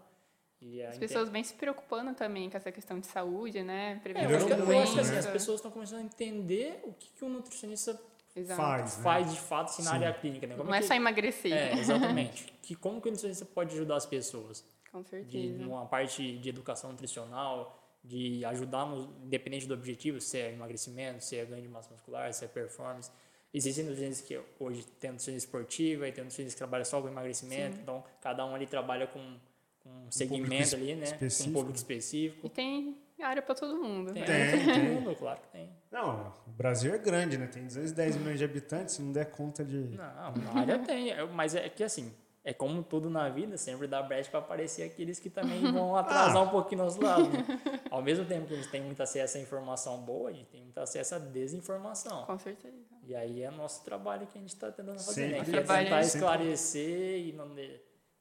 [0.61, 3.93] E As pessoas bem se preocupando também com essa questão de saúde, né?
[3.93, 5.99] É, Prevenção eu acho que, de Melhorou eu acho que, assim, as pessoas estão começando
[5.99, 7.99] a entender o que, que o nutricionista
[8.35, 8.61] Exato.
[8.61, 9.03] faz, né?
[9.03, 9.95] faz de fato assim, na Sim.
[9.97, 10.45] área clínica.
[10.45, 10.55] Né?
[10.55, 11.51] Como Não é que- só emagrecer.
[11.51, 12.53] É, exatamente.
[12.61, 14.63] que, como que o nutricionista pode ajudar as pessoas?
[14.91, 15.57] Com De, certeza.
[15.63, 21.37] numa parte de educação nutricional, de ajudar, no, independente do objetivo, se é emagrecimento, se
[21.37, 23.09] é ganho de massa muscular, se é performance.
[23.53, 27.77] Existem nutricionistas que hoje tem nutricionista esportiva e tem nutricionista que trabalha só com emagrecimento,
[27.81, 29.37] então cada um ali trabalha com,
[29.83, 31.07] com um segmento ali, né?
[31.07, 31.49] Com específico.
[31.49, 32.47] um público específico.
[32.47, 34.13] E tem área para todo mundo.
[34.13, 34.25] Tem, né?
[34.27, 34.89] Tem, área pra todo tem.
[34.95, 35.69] mundo, claro que tem.
[35.91, 37.47] Não, o Brasil é grande, né?
[37.47, 39.77] Tem 210 milhões de habitantes, se não der conta de.
[39.77, 42.11] Não, na área tem, é, mas é que assim,
[42.43, 46.37] é como tudo na vida, sempre dá brecha para aparecer aqueles que também vão atrasar
[46.37, 46.41] Ah.
[46.41, 47.29] um pouquinho nosso lado.
[47.29, 47.45] Né?
[47.91, 50.61] Ao mesmo tempo que a gente tem muito acesso à informação boa, a gente tem
[50.63, 52.25] muito acesso à desinformação.
[52.25, 52.75] Com certeza.
[53.05, 55.37] E aí é nosso trabalho que a gente está tentando fazer, né?
[55.43, 55.51] Sempre.
[55.51, 56.01] Que é tentar sempre.
[56.07, 57.47] esclarecer e não,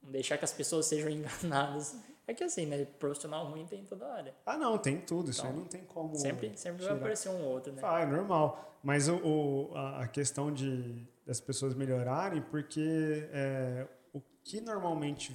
[0.03, 1.97] não deixar que as pessoas sejam enganadas.
[2.27, 2.85] É que assim, né?
[2.85, 4.35] Profissional ruim tem em toda a área.
[4.47, 5.31] Ah, não, tem tudo.
[5.31, 6.15] Isso aí Então, não tem como.
[6.17, 7.83] Sempre, sempre vai aparecer um outro, né?
[7.85, 8.79] Ah, é normal.
[8.83, 15.33] Mas o, o- a, a questão de das pessoas melhorarem, porque é, o que normalmente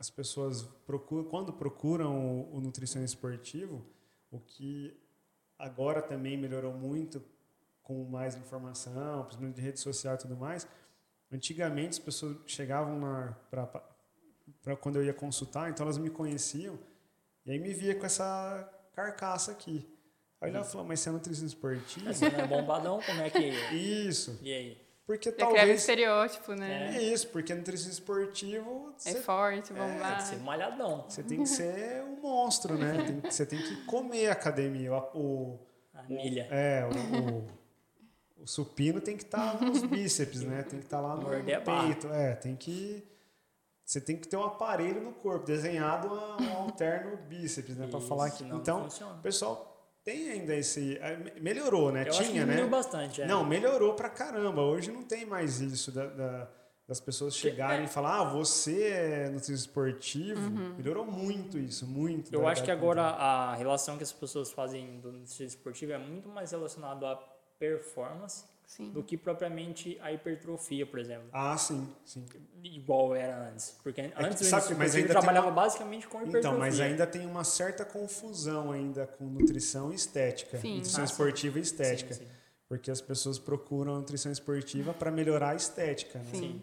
[0.00, 3.84] as pessoas procuram, quando procuram o, o nutricionista esportivo,
[4.30, 4.96] o que
[5.58, 7.22] agora também melhorou muito
[7.82, 10.66] com mais informação, principalmente de rede social e tudo mais.
[11.32, 13.00] Antigamente as pessoas chegavam
[13.50, 16.78] para quando eu ia consultar, então elas me conheciam
[17.44, 19.88] e aí me via com essa carcaça aqui.
[20.40, 22.12] Aí ela falou, mas você é nutricionista esportivo?
[22.12, 23.38] Você não é bombadão, como é que.
[23.74, 24.38] Isso.
[24.42, 24.86] E aí?
[25.06, 25.80] Porque Já criava talvez.
[25.80, 26.96] estereótipo, né?
[26.96, 30.16] É isso, porque nutricionista esportivo É, você, forte, Tem bombado.
[30.16, 31.04] que ser malhadão.
[31.08, 33.04] você tem que ser um monstro, né?
[33.04, 34.92] Tem você tem que comer a academia.
[34.92, 35.18] O,
[35.54, 36.46] o- A milha.
[36.50, 36.88] é, o,
[37.44, 37.48] o,
[38.46, 40.62] o supino tem que estar nos bíceps, né?
[40.62, 42.06] Tem que estar lá no, a peito.
[42.12, 43.02] É, tem que.
[43.84, 47.88] Você tem que ter um aparelho no corpo, desenhado a- um alterno bíceps, né?
[47.88, 48.44] Para falar que.
[48.44, 50.96] Então, o pessoal tem ainda esse.
[50.98, 52.04] é, me- Melhorou, né?
[52.06, 52.64] Eu Tinha, né?
[52.66, 53.20] bastante.
[53.22, 53.26] É.
[53.26, 54.62] Não, melhorou pra caramba.
[54.62, 56.48] Hoje não tem mais isso da- da-
[56.86, 57.84] das pessoas chegarem é.
[57.84, 60.40] e falar, ah, você é nutricionista esportivo.
[60.76, 62.32] Melhorou muito isso, muito.
[62.32, 66.28] Eu acho que agora a relação que as pessoas fazem do nutricionismo esportivo é muito
[66.28, 67.20] mais relacionado à
[67.58, 68.90] performance Sim.
[68.90, 71.28] do que propriamente a hipertrofia, por exemplo.
[71.32, 72.26] Ah, sim, sim.
[72.64, 73.76] Igual era antes.
[73.82, 76.40] Porque antes o sabe, nutricionismo mas ainda tem trabalhava uma- basicamente com hipertrofia.
[76.40, 80.58] Então, mas ainda tem uma certa confusão ainda com nutrição e estética.
[80.58, 80.76] Sim.
[80.78, 81.12] Nutrição Ah, sim.
[81.12, 82.14] esportiva e estética.
[82.14, 82.30] Sim, sim.
[82.68, 86.24] Porque as pessoas procuram a nutrição esportiva para melhorar a estética, né?
[86.34, 86.62] Sim.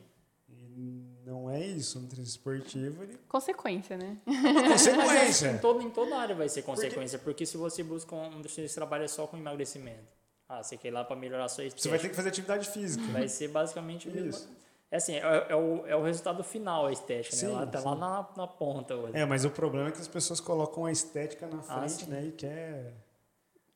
[0.50, 1.98] E não é isso.
[2.02, 4.18] Nutrição esportivo, ele Consequência, né?
[4.28, 5.48] é uma Mas acho que consequência.
[5.54, 8.86] em, todo, em toda área vai ser consequência, porque, se você busca um nutricionista que
[8.86, 10.12] trabalha só com emagrecimento,
[10.60, 12.30] ah, você quer ir lá para melhorar a sua estética, Você vai ter que fazer
[12.30, 13.04] atividade física.
[13.12, 14.30] vai ser basicamente o mesmo.
[14.30, 14.50] Isso.
[14.92, 17.54] É assim, é, é o, é o resultado final a estética, Sim, né?
[17.54, 17.86] Lá, tá sim.
[17.86, 19.18] lá na, na ponta hoje.
[19.18, 22.12] É, mas o problema é que as pessoas colocam a estética na Ah, frente, sim.
[22.12, 22.26] né?
[22.26, 22.94] E quer.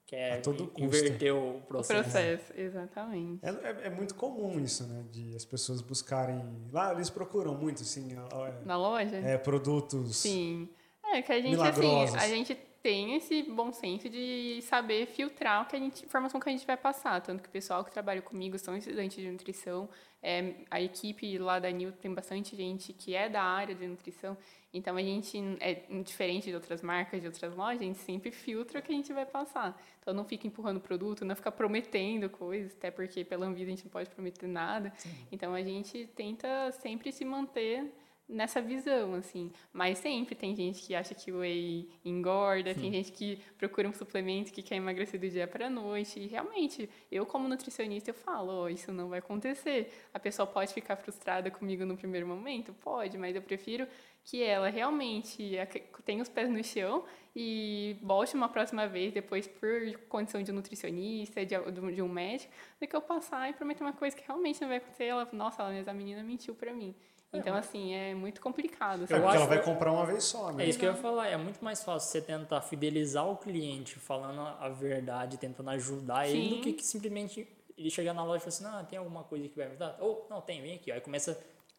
[0.05, 2.01] Que A todo inverter o O processo.
[2.03, 3.43] processo, exatamente.
[3.45, 5.03] É, é, é muito comum isso, né?
[5.11, 6.41] De as pessoas buscarem.
[6.71, 9.17] Lá eles procuram muito, assim, é, Na loja?
[9.17, 10.15] é, produtos.
[10.17, 10.69] Sim.
[11.03, 12.15] É que a gente, Milagrosos.
[12.15, 12.55] assim, a gente
[12.87, 16.65] tem esse bom senso de saber filtrar o que a gente, informação que a gente
[16.65, 17.19] vai passar.
[17.19, 19.89] Tanto que o pessoal que trabalha comigo são estudantes de nutrição.
[20.23, 24.37] é, a equipe lá da Nil tem bastante gente que é da área de nutrição,
[24.73, 28.79] então a gente é diferente de outras marcas, de outras lojas, a gente sempre filtra
[28.79, 29.77] o que a gente vai passar.
[30.01, 33.83] Então não fica empurrando produto, não fica prometendo coisas, até porque pela Anvisa a gente
[33.83, 34.93] não pode prometer nada.
[34.97, 35.09] Sim.
[35.31, 37.93] Então a gente tenta sempre se manter
[38.27, 39.51] nessa visão, assim.
[39.71, 42.81] Mas sempre tem gente que acha que o whey engorda, Sim.
[42.81, 46.19] tem gente que procura um suplemento que quer emagrecer do dia para a noite.
[46.19, 49.91] E realmente, eu como nutricionista, eu falo, oh, isso não vai acontecer.
[50.13, 52.73] A pessoa pode ficar frustrada comigo no primeiro momento?
[52.73, 53.87] Pode, mas eu prefiro
[54.23, 55.55] que ela realmente
[56.03, 59.71] tenha os pés no chão e volte uma próxima vez, depois por
[60.09, 61.55] condição de nutricionista, de,
[61.93, 64.77] de um médico, do que eu passar e prometer uma coisa que realmente não vai
[64.77, 65.05] acontecer.
[65.05, 66.93] Ela, nossa, essa menina mentiu para mim.
[67.33, 69.03] É, então, assim, é muito complicado.
[69.03, 70.65] É porque ela vai comprar uma vez só, né?
[70.65, 71.27] É isso que eu ia falar.
[71.27, 76.37] É muito mais fácil você tentar fidelizar o cliente falando a verdade, tentando ajudar Sim.
[76.37, 79.23] ele, do que, que simplesmente ele chegar na loja e falar assim, ah, tem alguma
[79.23, 79.97] coisa que vai ajudar?
[79.99, 80.91] Ou, não, tem, vem aqui.
[80.91, 81.37] Aí começa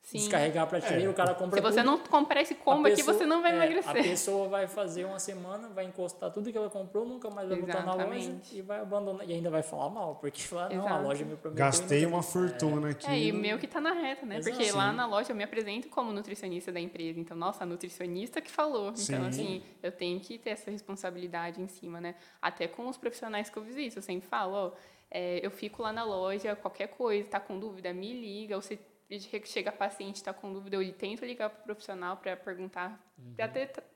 [0.09, 0.21] Sim.
[0.21, 1.09] descarregar a prateleira, é.
[1.11, 3.53] o cara compra Se você tudo, não comprar esse combo aqui, pessoa, você não vai
[3.53, 3.90] é, emagrecer.
[3.90, 7.59] A pessoa vai fazer uma semana, vai encostar tudo que ela comprou, nunca mais vai
[7.59, 7.85] Exatamente.
[7.85, 9.29] voltar na loja e vai abandonar.
[9.29, 11.62] E ainda vai falar mal, porque lá, não, a loja me prometeu.
[11.62, 12.90] Gastei uma fortuna é.
[12.92, 13.07] aqui.
[13.07, 14.38] É, e o meu que tá na reta, né?
[14.38, 14.57] Exato.
[14.57, 17.21] Porque lá na loja eu me apresento como nutricionista da empresa.
[17.21, 18.97] Então, nossa, a nutricionista que falou.
[18.97, 19.12] Sim.
[19.12, 22.14] Então, assim, eu tenho que ter essa responsabilidade em cima, né?
[22.40, 23.99] Até com os profissionais que eu visito.
[23.99, 24.73] Eu sempre falo, ó,
[25.11, 28.62] é, eu fico lá na loja, qualquer coisa, tá com dúvida, me liga, ou
[29.09, 33.01] você chega a paciente está com dúvida, eu tento ligar para o profissional para perguntar,
[33.18, 33.35] uhum.
[33.35, 33.49] para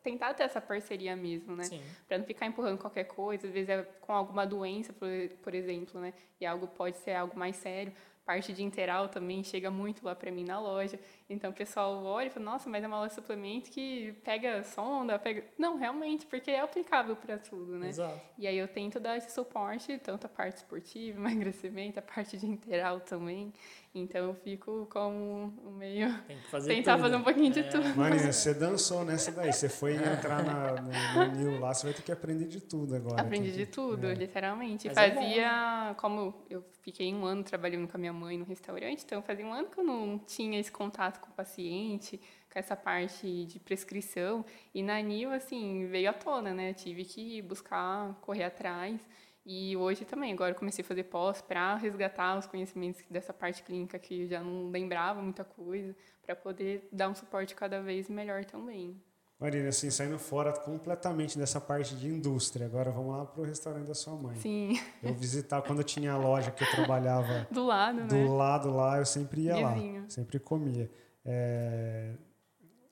[0.02, 1.64] tentar ter essa parceria mesmo, né?
[2.08, 5.08] Para não ficar empurrando qualquer coisa, às vezes é com alguma doença, por,
[5.42, 6.14] por exemplo, né?
[6.40, 7.92] E algo pode ser algo mais sério
[8.24, 10.98] parte de interal também chega muito lá para mim na loja.
[11.28, 14.62] Então o pessoal olha e fala, nossa, mas é uma loja de suplemento que pega
[14.62, 15.44] sonda, pega.
[15.58, 17.88] Não, realmente, porque é aplicável para tudo, né?
[17.88, 18.20] Exato.
[18.38, 22.46] E aí eu tento dar esse suporte, tanto a parte esportiva, emagrecimento, a parte de
[22.46, 23.52] interal também.
[23.94, 26.18] Então eu fico como meio.
[26.22, 27.02] Tem que fazer tentar tudo.
[27.02, 27.62] fazer um pouquinho de é.
[27.64, 27.94] tudo.
[27.94, 29.52] Marina, você dançou nessa daí.
[29.52, 32.96] Você foi entrar na, no, no Nil lá, você vai ter que aprender de tudo
[32.96, 33.20] agora.
[33.20, 34.14] Aprendi de tudo, é.
[34.14, 34.88] literalmente.
[34.88, 39.02] Mas fazia, é como eu fiquei um ano trabalhando com a minha mãe no restaurante,
[39.04, 42.18] então fazia um ano que eu não tinha esse contato com o paciente,
[42.50, 44.42] com essa parte de prescrição.
[44.74, 46.72] E na NIL, assim, veio à tona, né?
[46.72, 48.98] tive que buscar, correr atrás.
[49.44, 53.98] E hoje também, agora comecei a fazer pós para resgatar os conhecimentos dessa parte clínica
[53.98, 58.44] que eu já não lembrava muita coisa, para poder dar um suporte cada vez melhor
[58.44, 59.02] também.
[59.40, 63.88] Marina, assim, saindo fora completamente dessa parte de indústria, agora vamos lá para o restaurante
[63.88, 64.36] da sua mãe.
[64.36, 64.78] Sim.
[65.02, 68.28] Eu visitar quando eu tinha a loja que eu trabalhava do lado, do né?
[68.28, 70.02] lado lá, eu sempre ia Vizinho.
[70.02, 70.88] lá, sempre comia.
[71.24, 72.14] É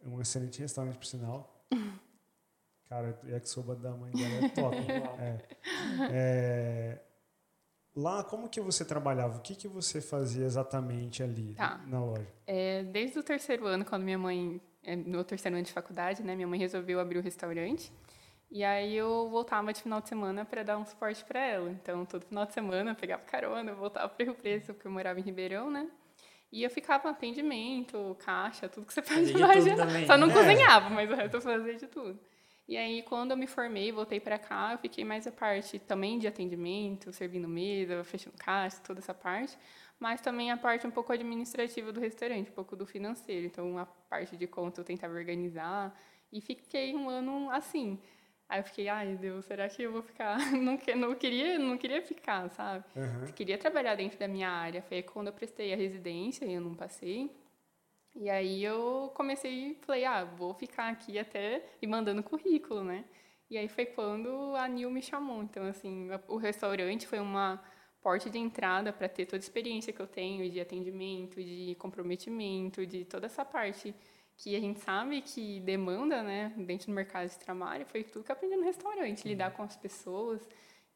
[0.04, 1.64] um excelente restaurante, por sinal.
[2.90, 4.76] Cara, o yakisoba da mãe dela é top.
[5.22, 5.38] é.
[6.11, 6.98] É,
[7.94, 9.38] lá, como que você trabalhava?
[9.38, 11.81] O que, que você fazia exatamente ali tá.
[11.87, 12.26] na loja?
[12.48, 16.35] É, desde o terceiro ano, quando minha mãe, é, no terceiro ano de faculdade, né,
[16.35, 17.92] minha mãe resolveu abrir o restaurante.
[18.50, 21.70] E aí eu voltava de final de semana para dar um suporte para ela.
[21.70, 24.90] Então, todo final de semana eu pegava carona, eu voltava para Rio Preto, porque eu
[24.90, 25.88] morava em Ribeirão, né?
[26.50, 30.07] E eu ficava no atendimento, caixa, tudo que você pode imaginar.
[30.09, 30.33] Só não é.
[30.33, 32.18] cozinhava, mas o resto eu fazia de tudo.
[32.70, 36.20] E aí, quando eu me formei, voltei para cá, eu fiquei mais a parte também
[36.20, 39.59] de atendimento, servindo mesa, fechando caixa, toda essa parte,
[39.98, 43.44] mas também a parte um pouco administrativa do restaurante, um pouco do financeiro.
[43.44, 46.00] Então, a parte de conta eu tentava organizar
[46.33, 47.98] e fiquei um ano assim.
[48.48, 50.38] Aí eu fiquei, ai Deus, será que eu vou ficar?
[50.54, 52.85] Não, que, não, queria, não queria ficar, sabe?
[52.94, 53.33] Uhum.
[53.33, 54.80] Queria trabalhar dentro da minha área.
[54.80, 57.33] Foi quando eu prestei a residência e eu não passei.
[58.14, 63.05] E aí eu comecei, falei, ah, vou ficar aqui até e mandando currículo, né?
[63.49, 65.42] E aí foi quando a Nil me chamou.
[65.42, 67.62] Então, assim, o restaurante foi uma
[68.01, 72.87] porta de entrada para ter toda a experiência que eu tenho de atendimento, de comprometimento,
[72.87, 73.94] de toda essa parte
[74.37, 77.85] que a gente sabe que demanda, né, dentro do mercado de trabalho.
[77.87, 80.49] Foi tudo que eu aprendi no restaurante, lidar com as pessoas,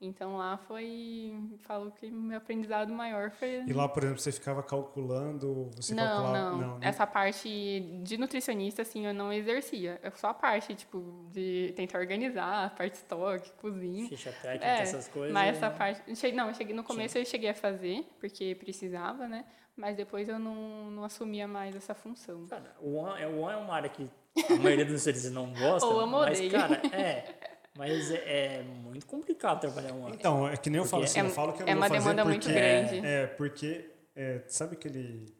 [0.05, 3.65] então lá foi, falo que meu aprendizado maior foi.
[3.67, 6.51] E lá, por exemplo, você ficava calculando, você não, calculava.
[6.51, 6.79] Não, não.
[6.79, 6.87] Né?
[6.87, 9.99] Essa parte de nutricionista, assim, eu não exercia.
[10.03, 14.09] Eu só a parte, tipo, de tentar organizar, a parte estoque, cozinha.
[14.09, 15.33] Ficha técnica, é, essas coisas.
[15.33, 15.77] Mas essa né?
[15.77, 16.33] parte.
[16.33, 17.21] Não, eu cheguei, no começo Sim.
[17.21, 19.45] eu cheguei a fazer, porque precisava, né?
[19.77, 22.47] Mas depois eu não, não assumia mais essa função.
[22.47, 24.09] Cara, o One é, é uma área que
[24.49, 25.87] a maioria dos nutricionistas não gosta.
[25.89, 27.54] Ou amo mas, cara, é.
[27.77, 30.11] Mas é, é, muito complicado trabalhar uma.
[30.11, 31.89] Então, é que nem eu falo assim, é, eu falo que eu é não vou
[31.91, 33.07] fazer porque, muito grande.
[33.07, 35.35] É, porque é, sabe aquele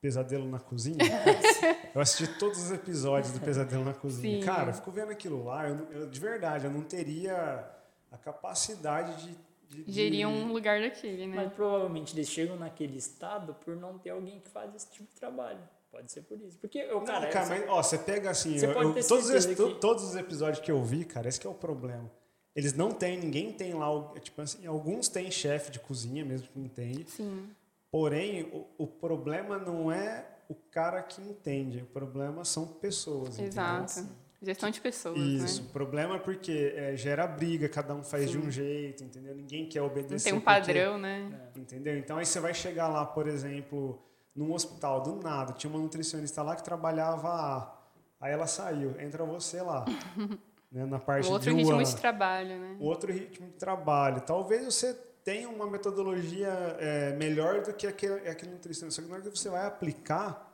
[0.00, 0.98] Pesadelo na Cozinha?
[1.94, 4.40] eu assisti todos os episódios do Pesadelo na Cozinha.
[4.40, 4.44] Sim.
[4.44, 7.64] Cara, eu fico vendo aquilo lá, eu, eu, de verdade, eu não teria
[8.10, 11.36] a capacidade de, de- de- Gerir um lugar daquele, né?
[11.36, 15.14] Mas provavelmente eles chegam naquele estado por não ter alguém que faz esse tipo de
[15.14, 15.60] trabalho.
[15.92, 16.58] Pode ser por isso.
[16.58, 19.04] Porque, o Não, cara, cara, mas ó, você pega assim, Você eu- pode eu- ter
[19.06, 22.10] todos, os, que- todos os episódios que eu vi, cara, esse que é o problema.
[22.56, 26.48] Eles não têm, ninguém tem lá, o- tipo assim, alguns têm chefe de cozinha mesmo
[26.48, 27.04] que entende.
[27.10, 27.46] Sim.
[27.90, 33.34] Porém, o, o problema não é o cara que entende, o problema são pessoas.
[33.34, 33.48] entendeu?
[33.48, 34.08] Exato.
[34.44, 35.68] Gestão de pessoas, Isso, né?
[35.68, 39.36] o problema é porque é, gera briga, cada um faz de um jeito, entendeu?
[39.36, 40.24] Ninguém quer Não obedecer.
[40.30, 41.30] tem um porque- padrão, né?
[41.54, 41.96] Entendeu?
[41.96, 44.02] Então aí você vai chegar lá, por exemplo,
[44.34, 47.78] num hospital, do nada, tinha uma nutricionista lá que trabalhava A.
[48.20, 49.84] Aí ela saiu, entra você lá.
[50.72, 52.76] né, na parte outro de ritmo de trabalho, né?
[52.80, 54.20] Outro ritmo de trabalho.
[54.22, 59.00] Talvez você tenha uma metodologia é, melhor do que aquele, aquele nutricionista.
[59.00, 60.50] Só que na hora que você vai aplicar,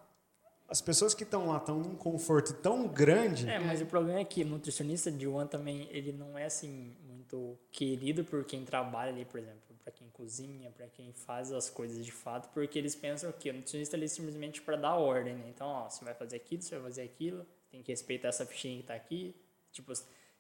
[0.69, 3.49] as pessoas que estão lá estão num conforto tão grande.
[3.49, 6.95] É, mas o problema é que o nutricionista de One também, ele não é assim
[7.07, 11.71] muito querido por quem trabalha ali, por exemplo, para quem cozinha, para quem faz as
[11.71, 15.35] coisas de fato, porque eles pensam que o nutricionista ali é simplesmente para dar ordem,
[15.35, 15.49] né?
[15.49, 18.77] Então, ó, você vai fazer aquilo, você vai fazer aquilo, tem que respeitar essa fichinha
[18.83, 19.35] que tá aqui.
[19.73, 19.93] Tipo,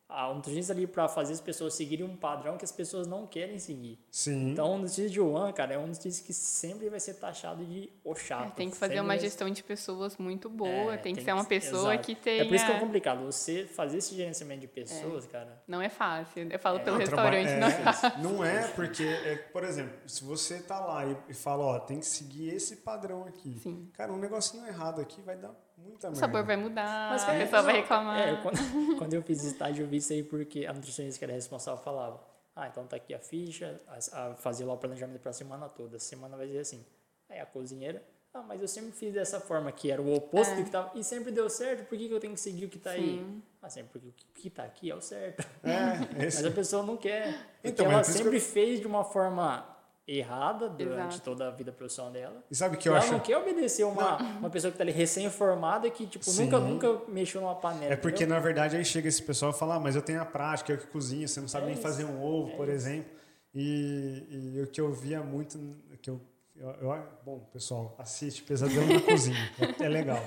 [0.08, 3.26] a, o nutricionista ali para fazer as pessoas seguirem um padrão que as pessoas não
[3.26, 3.98] querem seguir.
[4.10, 4.52] Sim.
[4.52, 7.92] Então, o nutricionista de One, cara, é um nutricionista que sempre vai ser taxado de
[8.02, 8.48] o chato.
[8.48, 11.32] É, tem que fazer uma vai- gestão de pessoas muito boa, É, tem que ser
[11.32, 12.06] uma pessoa exato.
[12.06, 12.42] que tenha...
[12.42, 13.24] É por isso que é complicado.
[13.26, 15.62] Você fazer esse gerenciamento de pessoas, cara.
[15.68, 16.48] Não é fácil.
[16.50, 18.12] Eu falo É, pelo Não, restaurante, não é é, fácil.
[18.22, 22.00] Não é, porque, é, por exemplo, se você tá lá e, e fala, ó, tem
[22.00, 23.58] que seguir esse padrão aqui.
[23.62, 23.90] Sim.
[23.92, 26.14] Cara, um negocinho errado aqui vai dar muita O merda.
[26.20, 28.18] sabor vai mudar, a cara, pessoa vai reclamar.
[28.20, 28.58] É, quando,
[28.98, 32.20] quando eu fiz estágio, eu vi isso aí porque a nutricionista que era responsável falava:
[32.54, 33.98] Ah, então tá aqui a ficha, a,
[34.30, 35.96] a, fazia lá o planejamento pra semana toda.
[35.96, 36.84] A semana vai ser assim.
[37.28, 40.56] Aí a cozinheira, ah, mas eu sempre fiz dessa forma, que era o oposto É.
[40.56, 40.90] do que tava.
[40.98, 43.18] E sempre deu certo, por que, que eu tenho que seguir o que tá aí?
[43.18, 43.42] Sim.
[43.60, 45.46] Ah, sempre porque o que, que tá aqui é o certo.
[45.62, 47.32] É, Mas a pessoa não quer.
[47.60, 49.66] Porque Então, ela mas sempre fez de uma forma
[50.08, 51.20] errada durante Exato.
[51.22, 52.42] toda a vida profissional dela.
[52.50, 53.12] e sabe o que eu ela acho?
[53.12, 56.64] não quer obedecer uma, uma pessoa que tá ali recém-formada que, tipo, nunca, Sim.
[56.68, 57.92] nunca mexeu numa panela.
[57.92, 58.36] É porque, entendeu?
[58.36, 60.78] na verdade, aí chega esse pessoal e fala, ah, mas eu tenho a prática, eu
[60.78, 62.76] que cozinho, você não sabe É nem isso, fazer um ovo, é por isso.
[62.76, 63.10] exemplo.
[63.54, 65.58] E, e o que eu via muito,
[66.00, 66.20] que eu,
[66.56, 69.36] eu, eu- bom, pessoal, assiste Pesadelo na Cozinha,
[69.80, 70.22] é, é legal.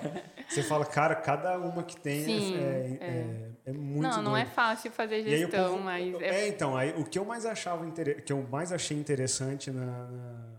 [0.49, 3.69] Você fala, cara, cada uma que tem é- Sim, é, é.
[3.69, 4.53] é, é muito Não, não é doido.
[4.53, 8.31] fácil fazer gestão, povo- mas é, é, então, aí, o que eu mais achava que
[8.33, 10.51] eu mais achei interessante na, na-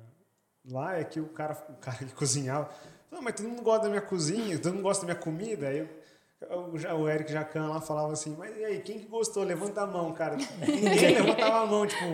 [0.71, 2.71] lá é que o cara, o cara que cozinhava,
[3.11, 5.69] não, mas todo mundo gosta da minha cozinha, todo mundo gosta da minha comida.
[5.69, 5.89] Aí eu-
[6.51, 9.43] o, Eric Jacan lá falava assim, mas e aí, quem que gostou?
[9.45, 10.37] Levanta a mão, cara.
[10.67, 12.05] Ninguém levantava a mão, tipo.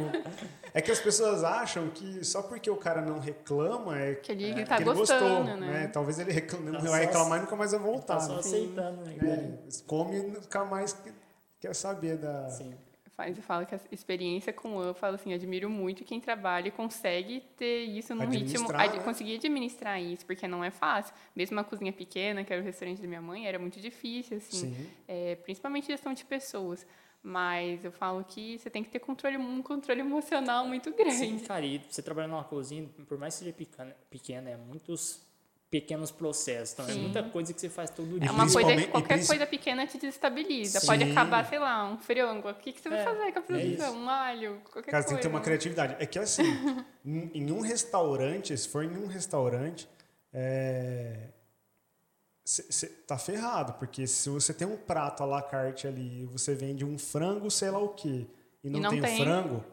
[0.74, 4.50] É que as pessoas acham que só porque o cara não reclama é que ele
[4.50, 5.86] é tá que ele gostando, gostou, né?
[5.88, 8.14] Talvez ele reclame, Tá não vai reclamar e nunca mais vai voltar.
[8.14, 8.38] Tá só né?
[8.40, 9.16] aceitando, né?
[9.22, 11.12] É, come e nunca mais que-
[11.60, 12.48] quer saber da.
[12.50, 12.74] Sim.
[13.18, 16.68] Faz e fala que a experiência com o eu falo assim, admiro muito quem trabalha
[16.68, 19.02] e consegue ter isso num ritmo, ad- né?
[19.02, 21.12] conseguir administrar isso, porque não é fácil.
[21.34, 24.72] Mesmo a cozinha pequena, que era o restaurante da minha mãe, era muito difícil, assim,
[24.72, 24.86] Sim.
[25.08, 26.86] é, principalmente gestão de pessoas.
[27.20, 31.16] Mas eu falo que você tem que ter controle, um controle emocional muito grande.
[31.16, 35.20] Sim, cara, e você trabalhando numa cozinha, por mais que seja pequena, pequena é muitos
[35.70, 36.72] pequenos processos.
[36.72, 37.00] Então, é Sim.
[37.02, 38.32] muita coisa que você faz todo É dia.
[38.32, 40.80] uma coisa, e qualquer coisa pequena te desestabiliza.
[40.86, 41.12] Pode Sim.
[41.12, 42.48] acabar, sei lá, um frango.
[42.48, 43.96] O que, que você vai É, fazer com a é produção?
[43.96, 45.08] um alho, qualquer Cara, coisa.
[45.08, 45.96] tem que ter uma criatividade.
[45.98, 46.42] É que assim,
[47.04, 49.86] em um restaurante, se for em um restaurante,
[50.32, 51.28] é,
[52.44, 56.24] cê- cê tá ferrado, porque se você tem um prato à la carte ali e
[56.24, 58.26] você vende um frango, sei lá o quê,
[58.64, 59.18] e não, não tem, o tem.
[59.18, 59.64] frango,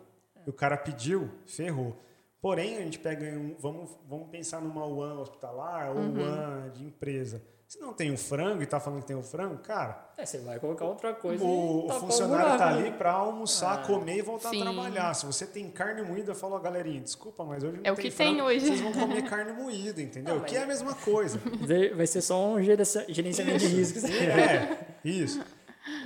[0.46, 2.02] e o cara pediu, ferrou.
[2.46, 6.22] Porém, a gente pega um, vamos, vamos pensar numa UAN hospitalar ou Uhum.
[6.22, 7.42] UAN de empresa.
[7.68, 10.38] Se não tem o frango e tá falando que tem o frango, cara, É, você
[10.38, 12.82] vai colocar outra coisa o, o tapar funcionário buraco, tá né?
[12.88, 14.62] ali para almoçar, Ah, comer e voltar sim.
[14.62, 15.12] a trabalhar.
[15.16, 18.16] Se você tem carne moída, fala, galerinha, desculpa, mas hoje não É o tem que
[18.16, 18.68] tem frango, hoje.
[18.68, 20.36] Vocês vão comer carne moída, entendeu?
[20.36, 21.40] Não, mas- Que é a mesma coisa.
[21.98, 24.04] Vai- ser só um gerenci- gerenciamento de riscos.
[24.04, 25.44] é, isso.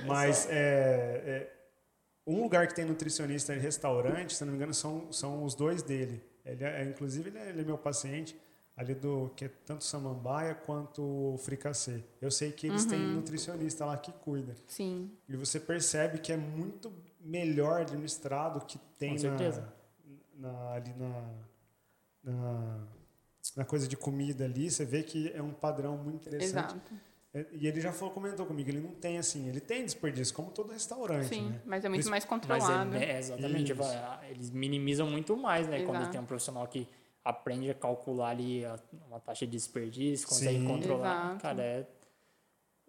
[0.06, 1.52] Mas é, é,
[2.26, 5.82] um lugar que tem nutricionista e restaurante, se não me engano, são, são os dois
[5.82, 6.29] dele.
[6.44, 8.38] Ele é, inclusive, ele é, ele é meu paciente,
[8.76, 12.02] ali do que é tanto samambaia quanto fricassê.
[12.20, 13.14] Eu sei que eles têm Uhum.
[13.16, 14.54] nutricionista lá que cuida.
[14.66, 15.10] Sim.
[15.28, 19.74] E você percebe que é muito melhor administrado que tem Com na, certeza.
[20.34, 21.34] na- ali na,
[22.24, 22.86] na,
[23.56, 24.70] na coisa de comida ali.
[24.70, 26.74] Você vê que é um padrão muito interessante.
[26.74, 26.94] Exato.
[27.32, 30.50] É, E ele já falou, comentou comigo, ele não tem assim, ele tem desperdício, como
[30.50, 31.60] todo restaurante, Sim, né?
[31.64, 32.96] mas é muito mais Mas controlado.
[32.96, 33.80] é, é, exatamente, Isso.
[33.82, 35.82] vai- eles minimizam muito mais, né?
[35.82, 36.10] Quando Exato.
[36.12, 36.88] tem um profissional que
[37.24, 40.66] aprende a calcular ali a- uma taxa de desperdício, consegue Sim.
[40.66, 41.26] controlar.
[41.26, 41.42] Exato.
[41.42, 41.86] Cara, é,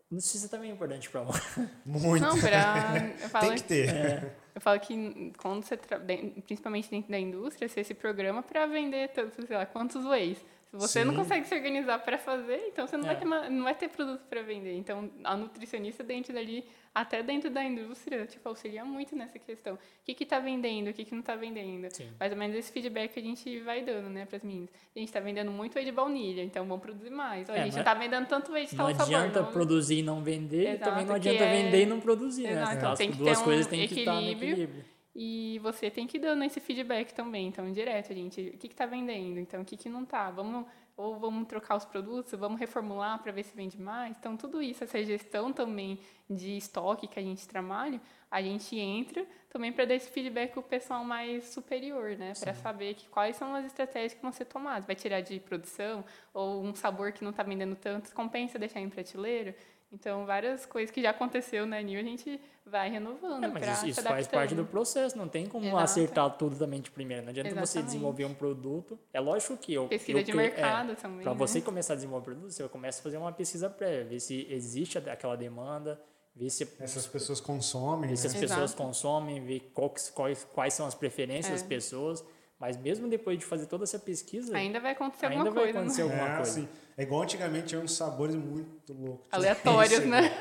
[0.10, 1.24] Nutrição também é importante para
[1.86, 2.22] Muito.
[2.22, 2.84] Não, pra,
[3.22, 3.90] eu falo, Tem que ter.
[3.90, 4.36] É.
[4.54, 6.02] Eu falo que quando você, tra-
[6.46, 10.38] principalmente dentro da indústria, você se programa para vender, sei lá, quantos ways.
[10.72, 11.20] Se você não Sim.
[11.20, 13.08] consegue se organizar para fazer, então você não, É.
[13.08, 14.74] vai ter, ma- não vai ter produto para vender.
[14.78, 16.64] Então, a nutricionista dentro dali,
[16.96, 19.74] até dentro da indústria, tipo, auxilia muito nessa questão.
[19.76, 21.94] O que que tá vendendo, o que que não tá vendendo.
[21.94, 22.10] Sim.
[22.18, 24.70] Mais ou menos esse feedback que a gente vai dando, né, para as meninas.
[24.96, 27.50] A gente tá vendendo muito whey de baunilha, então vamos produzir mais.
[27.50, 29.16] Ó, É, a gente não não é- tá vendendo tanto whey de Não tal sabor.
[29.16, 32.00] adianta não- produzir e não vender, e Exato, também não adianta é- vender e não
[32.00, 32.52] produzir, né?
[32.54, 34.86] Exato, então As tem que duas ter um coisas têm que estar no equilíbrio.
[35.14, 38.52] E você tem que ir dando esse feedback também, então, direto, gente.
[38.56, 39.40] O que está vendendo?
[39.40, 40.32] Então, o que, que não está?
[40.32, 44.16] Vamos, ou vamos trocar os produtos, vamos reformular para ver se vende mais.
[44.18, 46.00] Então, tudo isso, essa gestão também
[46.30, 48.00] de estoque que a gente trabalha,
[48.30, 52.32] a gente entra também para dar esse feedback para o pessoal mais superior, né?
[52.40, 54.86] Para saber que, quais são as estratégias que vão ser tomadas.
[54.86, 58.90] Vai tirar de produção ou um sabor que não está vendendo tanto, compensa deixar em
[58.90, 59.54] prateleira?
[59.94, 63.72] Então, várias coisas que já aconteceu na New, a gente vai renovando É, mas para
[63.74, 65.84] isso, se isso faz parte do processo, não tem como Exato.
[65.84, 67.22] acertar tudo também de primeira.
[67.24, 67.86] Não adianta você Exatamente.
[67.88, 68.98] desenvolver um produto.
[69.14, 69.88] É lógico que eu.
[69.90, 71.38] Pesquisa eu de crio- mercado também, Para né?
[71.38, 74.98] você começar a desenvolver produto, você começa a fazer uma pesquisa prévia, ver se existe
[74.98, 76.02] aquela demanda,
[76.34, 78.10] ver se, Essas pessoas consomem.
[78.12, 78.34] ver se né?
[78.34, 78.82] as pessoas Exato.
[78.82, 81.52] consomem, ver qual que- quais, quais são as preferências É.
[81.52, 82.24] das pessoas.
[82.62, 85.80] Mas mesmo depois de fazer toda essa pesquisa, Ainda vai acontecer ainda alguma vai coisa,
[85.80, 86.12] acontecer né?
[86.14, 86.52] alguma É, coisa.
[86.52, 89.26] assim, é igual antigamente tinha uns sabores muito loucos.
[89.32, 90.32] Aleatórios, esse, né?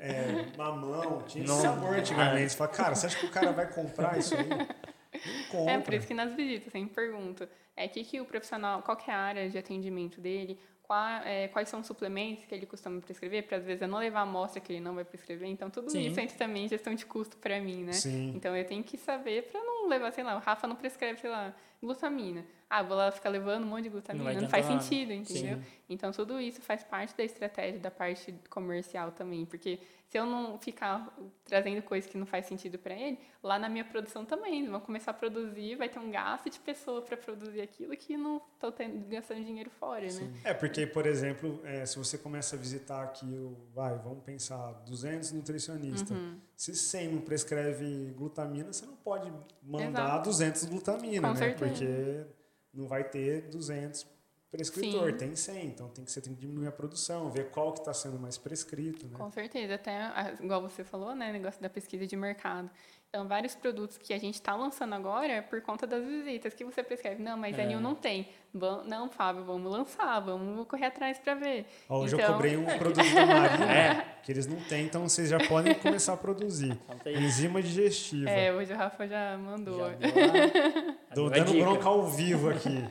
[0.00, 1.60] É, mamão, tinha esse Não.
[1.62, 2.50] sabor antigamente.
[2.50, 4.48] Você fala, cara, você acha que o cara vai comprar isso aí?
[4.48, 5.72] Não compra.
[5.74, 9.10] É, por isso que nas visitas sempre pergunto, é, que, que o profissional, qual que
[9.10, 13.00] é a área de atendimento dele, qual- é, quais são os suplementos que ele costuma
[13.00, 15.70] prescrever, para às vezes eu não levar a amostra que ele não vai prescrever, então
[15.70, 16.00] tudo Sim.
[16.06, 17.92] isso entra também em gestão de custo para mim, né?
[17.92, 18.32] Sim.
[18.34, 21.30] Então eu tenho que saber para não levar, sei lá, o Rafa não prescreve, sei
[21.30, 22.44] lá, glutamina.
[22.68, 25.56] Ah, vou lá ficar levando um monte de glutamina, vai não, faz sentido, entendeu?
[25.58, 25.64] Sim.
[25.88, 30.58] Então tudo isso faz parte da estratégia da parte comercial também, porque se eu não
[30.58, 31.10] ficar
[31.44, 35.10] trazendo coisas que não faz sentido para ele, lá na minha produção também, vão começar
[35.10, 38.72] a produzir, vai ter um gasto de pessoa para produzir aquilo que não estou
[39.08, 40.32] gastando dinheiro fora, né?
[40.44, 43.26] É, porque, por exemplo, é, se você começa a visitar aqui,
[43.74, 46.10] vai, vamos pensar, 200 nutricionistas.
[46.10, 46.38] Uhum.
[46.56, 49.32] Se 100 não prescreve glutamina, você não pode
[49.62, 50.28] mandar Exato.
[50.28, 51.40] 200 glutamina, Com né?
[51.40, 51.70] certeza.
[51.70, 52.26] Porque
[52.74, 54.06] não vai ter 200
[54.52, 55.16] prescritor, Sim.
[55.16, 55.66] tem 100.
[55.66, 58.36] Então tem que, você tem que diminuir a produção, ver qual que está sendo mais
[58.36, 59.16] prescrito, né?
[59.16, 62.70] Com certeza, até igual você falou, né, negócio da pesquisa de mercado.
[63.14, 66.64] Então, vários produtos que a gente está lançando agora é por conta das visitas que
[66.64, 67.22] você prescreve.
[67.22, 67.66] Não, mas a É.
[67.66, 68.26] Nil não tem.
[68.54, 71.66] Vam- Não, Fábio, vamos lançar, vamos correr atrás para ver.
[71.90, 74.06] Hoje eu Então- cobrei um produto da Marina É.
[74.22, 76.74] que eles não têm, então vocês já podem começar a produzir.
[77.04, 77.22] Aí.
[77.22, 78.30] Enzima digestiva.
[78.30, 79.78] É, hoje o Rafa já mandou.
[79.78, 81.64] Já deu a- Dou deu a dando dica.
[81.66, 82.82] bronca ao vivo aqui.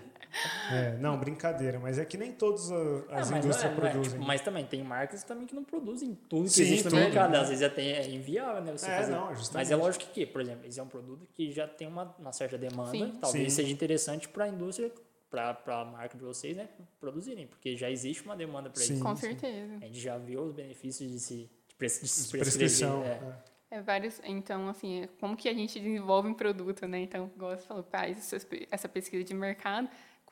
[0.71, 2.75] É, não, brincadeira, mas é que nem todas a-
[3.11, 4.11] as Ah, indústrias não é, é, produzem.
[4.13, 6.99] tipo, mas também tem marcas também que não produzem tudo que Sim, existe no tudo,
[7.01, 7.31] mercado.
[7.31, 7.39] né?
[7.39, 8.71] Às vezes até é inviável, né?
[8.71, 9.11] Você É, fazer.
[9.11, 12.15] não, mas é lógico que, por exemplo, esse é um produto que já tem uma,
[12.17, 12.91] uma certa demanda.
[12.91, 13.17] Sim.
[13.19, 13.61] Talvez Sim.
[13.61, 14.91] seja interessante para a indústria,
[15.29, 16.67] para a marca de vocês, né?
[16.99, 18.93] Produzirem, porque já existe uma demanda para Sim.
[18.95, 19.03] isso.
[19.03, 19.75] Com certeza.
[19.81, 21.35] A gente já viu os benefícios de se,
[21.67, 23.03] de pres- de se De prescrição.
[23.03, 23.07] é.
[23.07, 23.51] é.
[23.73, 26.99] É vários, então, assim, é como que a gente desenvolve um produto, né?
[26.99, 28.33] Então, igual você falou, faz
[28.69, 29.87] essa pesquisa de mercado,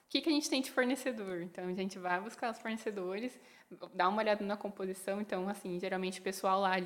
[0.10, 1.40] o que, que a gente tem de fornecedor?
[1.44, 3.40] Então, a gente vai buscar os fornecedores,
[3.94, 5.22] dá uma olhada na composição.
[5.22, 6.78] Então, assim, geralmente o pessoal lá,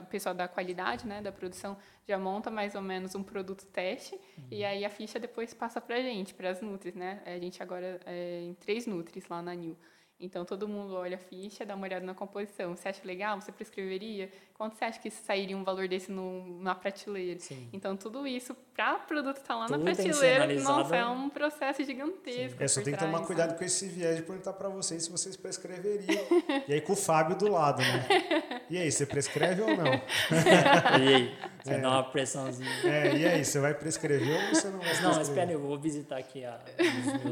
[0.00, 1.78] o pessoal da qualidade, né, da produção,
[2.08, 4.18] já monta mais ou menos um produto teste,
[4.50, 7.22] e aí a ficha depois passa pra gente, para as Nutris, né?
[7.24, 9.76] A gente agora é em três Nutris lá na New.
[10.18, 12.76] Então, todo mundo olha a ficha, dá uma olhada na composição.
[12.76, 13.40] Você acha legal?
[13.40, 14.28] Você prescreveria?
[14.62, 17.40] Quanto você acha que sairia um valor desse no, na prateleira?
[17.40, 17.68] Sim.
[17.72, 21.82] Então, tudo isso, para o produto estar lá Tudo na prateleira, nossa, é um processo
[21.82, 22.62] gigantesco.
[22.62, 23.26] É, só tem que tomar sabe?
[23.26, 26.24] cuidado com esse viés de perguntar pra vocês se vocês prescreveriam.
[26.68, 28.62] e aí com o Fábio do lado, né?
[28.70, 29.82] E aí, você prescreve ou não?
[31.02, 31.34] E aí?
[31.64, 31.80] Você É.
[31.80, 32.70] dá uma pressãozinha.
[32.84, 35.42] É, e aí, você vai prescrever ou você não vai Mas não, mas prescrever?
[35.44, 36.60] espera, eu vou visitar aqui a,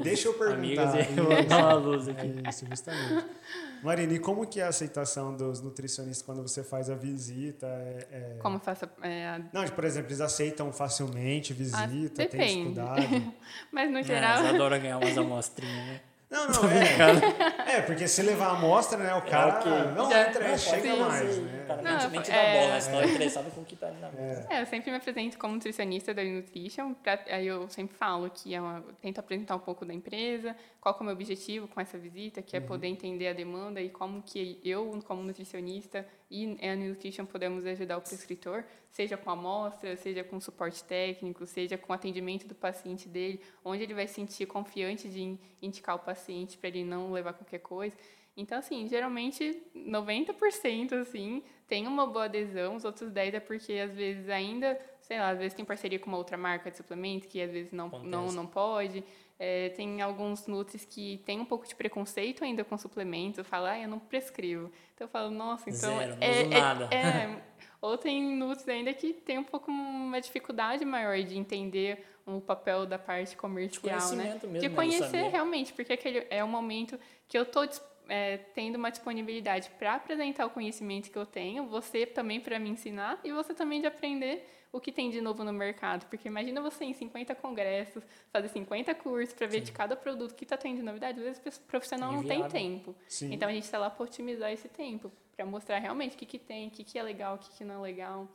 [0.02, 0.56] Deixa eu perguntar.
[0.90, 2.26] amigos e eu vou dar uma luz aqui.
[2.44, 3.24] É isso, justamente.
[3.84, 7.19] Marina, e como que é a aceitação dos nutricionistas quando você faz a visita?
[7.28, 9.40] É, é- Como eu faço é, a...
[9.52, 12.46] Não, por exemplo, eles aceitam facilmente visita, tem Ah, depende.
[12.46, 13.32] dificuldade?
[13.70, 14.38] Mas, no Ah, geral...
[14.40, 16.00] Eles adoram ganhar umas amostrinhas, né?
[16.30, 17.78] Não, não, é.
[17.78, 19.72] É, porque se levar a amostra, né, o cara ok.
[19.96, 21.62] não Já- entra, não, chega sim, mais, sim, né?
[21.64, 22.80] O cara Não, nem, nem te dá é- bola, né?
[23.00, 24.46] Tá interessado com o que tá ali na mesa.
[24.48, 28.54] É, eu sempre me apresento como nutricionista da Nutrition, pra, aí eu sempre falo que
[28.54, 31.66] é uma, eu tento apresentar um pouco da empresa, qual que é o meu objetivo
[31.66, 36.06] com essa visita, que é poder entender a demanda e como que eu, como nutricionista
[36.30, 41.76] e a Nutrition podemos ajudar o prescritor, seja com amostra, seja com suporte técnico, seja
[41.76, 45.98] com atendimento do paciente dele, onde ele vai se sentir confiante de in- indicar o
[45.98, 47.96] paciente para ele não levar qualquer coisa.
[48.36, 53.92] Então, assim, geralmente 90% assim tem uma boa adesão, os outros 10 é porque às
[53.94, 57.40] vezes ainda, sei lá, às vezes tem parceria com uma outra marca de suplemento que
[57.40, 59.04] às vezes não, não, não pode.
[59.42, 63.78] É, tem alguns nutris que tem um pouco de preconceito ainda com suplementos, fala, ah,
[63.78, 64.70] eu não prescrevo.
[64.94, 65.96] Então eu falo, nossa, então.
[65.96, 66.88] Zero, não é, uso nada.
[66.90, 67.42] É, é,
[67.80, 72.84] ou tem nutris ainda que tem um pouco uma dificuldade maior de entender o papel
[72.84, 74.38] da parte comercial, de né?
[74.42, 77.66] Mesmo, de conhecer realmente, porque aquele é o momento que eu estou
[78.10, 82.68] é, tendo uma disponibilidade para apresentar o conhecimento que eu tenho, você também para me
[82.68, 86.06] ensinar e você também de aprender o que tem de novo no mercado.
[86.06, 88.02] Porque imagina você em 50 congressos,
[88.32, 89.64] fazer 50 cursos para ver Sim.
[89.64, 91.18] de cada produto que está tendo de novidade.
[91.18, 92.94] Às vezes o profissional não tem tempo.
[93.08, 93.32] Sim.
[93.32, 96.38] Então a gente está lá para otimizar esse tempo, para mostrar realmente o que, que
[96.38, 98.28] tem, o que, que é legal, o que, que não é legal.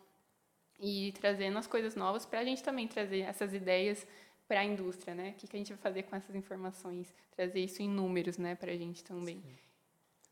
[0.80, 4.06] E trazendo as coisas novas para a gente também trazer essas ideias
[4.48, 5.30] para a indústria, né?
[5.32, 7.14] O que, que a gente vai fazer com essas informações?
[7.36, 9.42] Trazer isso em números, né, para a gente também.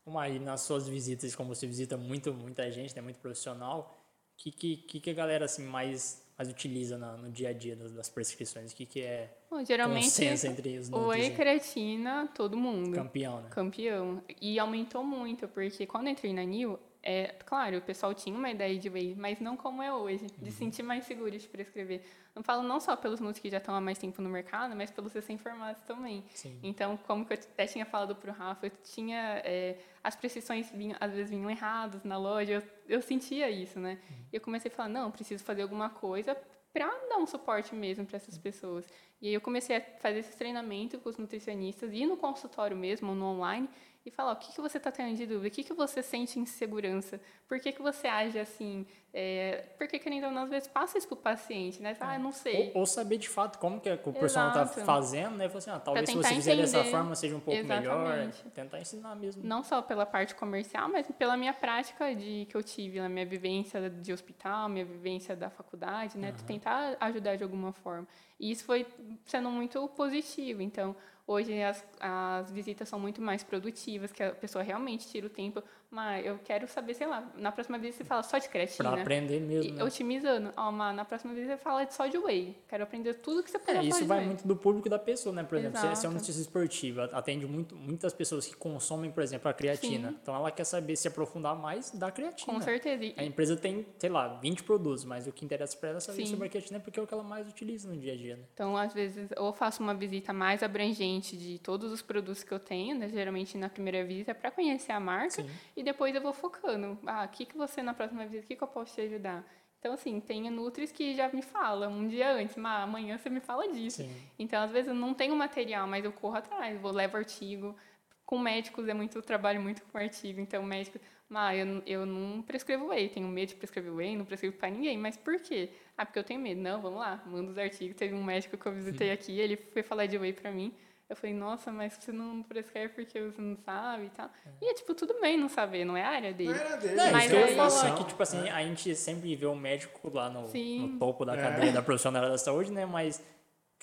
[0.06, 0.18] Sim.
[0.18, 4.03] aí nas suas visitas, como você visita muito, muita gente, né, muito profissional,
[4.36, 7.92] que, que, que, a galera assim mais mais utiliza no, no dia a dia das,
[7.92, 8.72] das prescrições?
[8.72, 12.94] O que, que é Bom, geralmente, consenso entre os whey creatina, todo mundo.
[12.94, 13.48] Campeão, né?
[13.50, 14.22] Campeão.
[14.40, 18.78] E aumentou muito, porque quando entrei na NIL, é, claro, o pessoal tinha uma ideia
[18.78, 20.50] de whey, mas não como é hoje, de uhum.
[20.50, 22.02] sentir mais seguro de prescrever.
[22.34, 24.90] Não falo não só pelos nutricionistas que já estão há mais tempo no mercado, mas
[24.90, 26.24] pelos recém-formados também.
[26.34, 26.58] Sim.
[26.62, 29.42] Então, como eu até tinha falado para o Rafa, eu tinha...
[29.44, 33.98] É, as prescrições vinham, às vezes vinham erradas na loja, eu, eu sentia isso, né?
[34.08, 34.16] Uhum.
[34.32, 36.34] E eu comecei a falar, não, preciso fazer alguma coisa
[36.72, 38.86] para dar um suporte mesmo para essas pessoas.
[39.22, 43.14] E aí eu comecei a fazer esse treinamento com os nutricionistas, ir no consultório mesmo,
[43.14, 43.68] no online,
[44.04, 46.38] e falar o que, que você está tendo de dúvida, o que, que você sente
[46.38, 50.98] insegurança, por que, que você age assim, é, porque querendo ou não, às vezes passa
[50.98, 51.96] isso para o paciente, né?
[52.00, 52.72] Ah, não sei.
[52.74, 55.48] Ou, ou, saber de fato como que o profissional está fazendo, né?
[55.48, 57.92] Falar assim, ah, talvez se você fizer dessa forma seja um pouco Exatamente.
[57.92, 59.42] melhor, tentar ensinar mesmo.
[59.42, 63.24] Não só pela parte comercial, mas pela minha prática de que eu tive, na minha
[63.24, 66.30] vivência de hospital, minha vivência da faculdade, né?
[66.30, 66.46] Uhum.
[66.46, 68.06] Tentar ajudar de alguma forma.
[68.38, 68.86] E isso foi
[69.24, 70.62] sendo muito positivo.
[70.62, 75.30] Então, Hoje as, as visitas são muito mais produtivas, que a pessoa realmente tira o
[75.30, 75.62] tempo.
[75.94, 78.90] Mas eu quero saber, sei lá, na próxima vez você fala só de creatina.
[78.90, 79.70] Para aprender mesmo.
[79.70, 79.84] E, né?
[79.84, 80.52] Otimizando.
[80.56, 82.58] Ó, mas na próxima vez você fala só de whey.
[82.68, 84.26] Quero aprender tudo que você puder é, Isso vai whey.
[84.26, 85.44] muito do público da pessoa, né?
[85.44, 85.96] Por exemplo, Exato.
[85.96, 90.08] se é uma notícia esportiva, atende muito, muitas pessoas que consomem, por exemplo, a creatina.
[90.08, 90.18] Sim.
[90.20, 92.52] Então ela quer saber se aprofundar mais da creatina.
[92.52, 93.14] Com certeza.
[93.16, 96.26] A empresa tem, sei lá, 20 produtos, mas o que interessa para ela é saber
[96.26, 96.32] Sim.
[96.32, 98.34] sobre a creatina porque é o que ela mais utiliza no dia a dia.
[98.34, 98.42] Né?
[98.52, 102.58] Então, às vezes, ou faço uma visita mais abrangente de todos os produtos que eu
[102.58, 103.08] tenho, né?
[103.08, 105.46] geralmente na primeira visita, para conhecer a marca, Sim.
[105.76, 106.98] e depois eu vou focando.
[107.06, 109.44] Ah, o que, que você, na próxima visita, o que, que eu posso te ajudar?
[109.78, 113.40] Então, assim, tem Nutris que já me falam um dia antes, mas amanhã você me
[113.40, 113.98] fala disso.
[113.98, 114.10] Sim.
[114.38, 117.76] Então, às vezes, eu não tenho material, mas eu corro atrás, vou levo artigo.
[118.24, 122.86] Com médicos é muito trabalho muito com artigo, então médico, mas eu, eu não prescrevo
[122.86, 125.68] whey, tenho medo de prescrever whey, não prescrevo para ninguém, mas por quê?
[125.96, 126.62] Ah, porque eu tenho medo.
[126.62, 127.94] Não, vamos lá, manda os artigos.
[127.94, 130.72] Teve um médico que eu visitei aqui, ele foi falar de whey para mim.
[131.08, 134.26] Eu falei, nossa, mas você não prescreve porque você não sabe e tal.
[134.26, 134.50] É.
[134.62, 136.54] E é tipo, tudo bem não saber, não é a área dele.
[136.54, 136.94] Não era dele.
[136.94, 137.42] Não, mas isso aí...
[137.42, 138.50] eu falar que, tipo assim, é.
[138.50, 141.42] a gente sempre vê o médico lá no, no topo da é.
[141.42, 142.86] cadeia da profissional da saúde, né?
[142.86, 143.22] Mas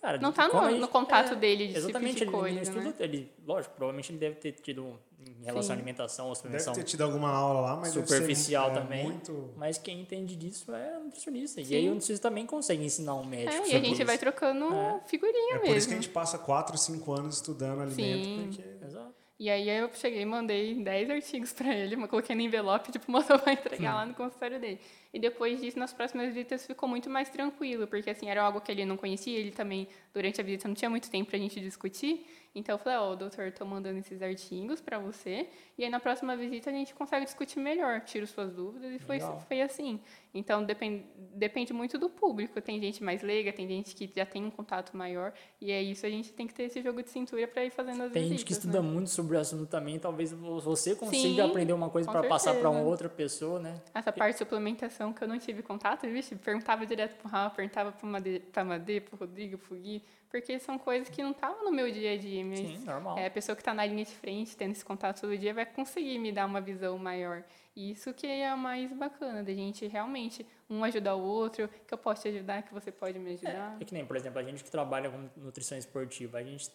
[0.02, 2.86] Cara, não tá no, no contato é, dele de Exatamente, tipo de ele, coisa, estudo,
[2.86, 2.94] né?
[3.00, 5.72] ele, lógico, provavelmente ele deve ter tido em relação Sim.
[5.74, 6.74] à alimentação ou suplementação.
[6.74, 9.04] Deve ter tido alguma aula lá, mas superficial é, também.
[9.04, 9.54] Muito...
[9.56, 11.64] Mas quem entende disso é o nutricionista.
[11.64, 11.72] Sim.
[11.72, 13.64] E aí o nutricionista também consegue ensinar um médico.
[13.64, 14.06] É, e a gente isso.
[14.06, 15.02] vai trocando é.
[15.06, 15.66] figurinha é mesmo.
[15.66, 18.48] É por isso que a gente passa 4, 5 anos estudando alimento, Sim.
[18.48, 18.86] porque...
[18.86, 19.14] Exato.
[19.40, 23.38] E aí eu cheguei e mandei 10 artigos para ele, coloquei no envelope, tipo, mandou
[23.38, 23.98] pra entregar hum.
[23.98, 24.80] lá no consultório dele.
[25.14, 28.72] E depois disso, nas próximas visitas, ficou muito mais tranquilo, porque assim, era algo que
[28.72, 32.26] ele não conhecia, ele também, durante a visita, não tinha muito tempo pra gente discutir.
[32.54, 35.48] Então eu falei, ó, oh, doutor, tô mandando esses artigos para você,
[35.78, 39.20] e aí na próxima visita a gente consegue discutir melhor, tiro suas dúvidas, e foi,
[39.48, 40.02] foi assim.
[40.34, 42.60] Então depende, depende muito do público.
[42.62, 46.06] Tem gente mais leiga, tem gente que já tem um contato maior, e é isso,
[46.06, 48.30] a gente tem que ter esse jogo de cintura para ir fazendo as tem visitas.
[48.30, 48.90] Tem gente que estuda né?
[48.90, 52.70] muito sobre o assunto também, talvez você consiga Sim, aprender uma coisa para passar para
[52.70, 53.82] uma outra pessoa, né?
[53.94, 57.94] Essa parte de suplementação que eu não tive contato, vixe, perguntava direto pro Rafa, perguntava
[57.94, 61.64] para a Madê, para o Rodrigo, para o Gui, porque são coisas que não estavam
[61.64, 62.44] no meu dia a dia.
[62.44, 63.18] Mas Sim, normal.
[63.18, 65.66] É, a pessoa que está na linha de frente, tendo esse contato todo dia, vai
[65.66, 67.44] conseguir me dar uma visão maior.
[67.76, 71.94] E isso que é o mais bacana, da gente realmente um ajudar o outro, que
[71.94, 73.78] eu posso te ajudar, que você pode me ajudar.
[73.80, 76.70] É, é que nem, por exemplo, a gente que trabalha com nutrição esportiva, a gente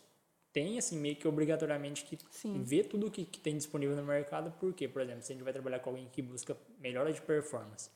[0.56, 2.62] tem, assim, meio que obrigatoriamente que Sim.
[2.62, 5.52] ver tudo que, que tem disponível no mercado, porque, por exemplo, se a gente vai
[5.52, 7.90] trabalhar com alguém que busca melhora de performance,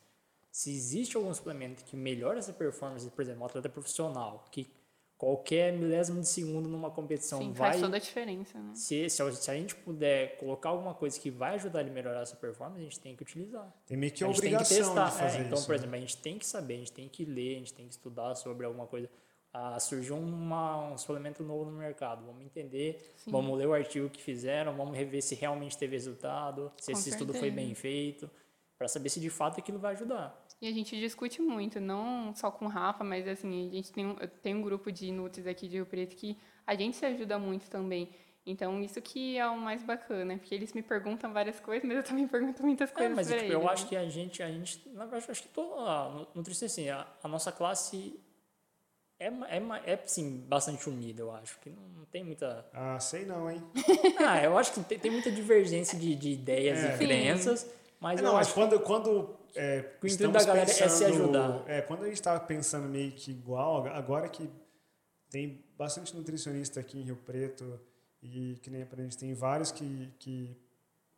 [0.50, 4.70] se existe algum suplemento que melhora essa performance, por exemplo, um atleta profissional, que
[5.16, 8.74] qualquer milésimo de segundo numa competição Sim, vai faz toda a diferença, né?
[8.74, 11.92] se, se, a- se a gente puder colocar alguma coisa que vai ajudar ele a
[11.92, 13.70] melhorar essa performance, a gente tem que utilizar.
[13.86, 15.10] Tem meio que a a gente tem que obrigação testar.
[15.10, 15.66] de fazer é, então, isso.
[15.66, 15.76] por né?
[15.78, 17.92] exemplo, a gente tem que saber, a gente tem que ler, a gente tem que
[17.92, 19.10] estudar sobre alguma coisa.
[19.52, 23.32] Ah, surgiu uma, um suplemento novo no mercado, vamos entender, Sim.
[23.32, 27.10] vamos ler o artigo que fizeram, vamos rever se realmente teve resultado, se Com esse
[27.10, 27.56] estudo foi certeza.
[27.56, 28.30] bem feito,
[28.80, 30.42] para saber se de fato aquilo vai ajudar.
[30.58, 34.06] E a gente discute muito, não só com o Rafa, mas assim, a gente tem,
[34.06, 36.34] um- eu tenho um grupo de nutris aqui de Rio Preto que
[36.66, 38.08] a gente se ajuda muito também.
[38.46, 42.02] Então, isso que é o mais bacana, porque eles me perguntam várias coisas, mas eu
[42.02, 43.88] também pergunto muitas É, coisas mas pra tipo, eu eles, acho né?
[43.90, 47.06] que a gente, a gente, na verdade, eu acho que todo, a nutrição assim, a,
[47.22, 48.18] a nossa classe
[49.18, 53.26] é, é, é sim, bastante unida, eu acho, que não, não tem muita Ah, sei
[53.26, 53.62] não, hein?
[54.26, 56.94] Ah, eu acho que tem, tem muita divergência de, de ideias É.
[56.94, 57.06] e Sim.
[58.00, 60.82] Mas É, eu não, mas quando, quando é, o intuito estamos da galera é se
[60.82, 61.64] pensando- ajudar.
[61.68, 64.48] É, quando a gente está pensando meio que igual, agora que
[65.28, 67.78] tem bastante nutricionista aqui em Rio Preto
[68.22, 70.56] e que nem a gente tem vários que, que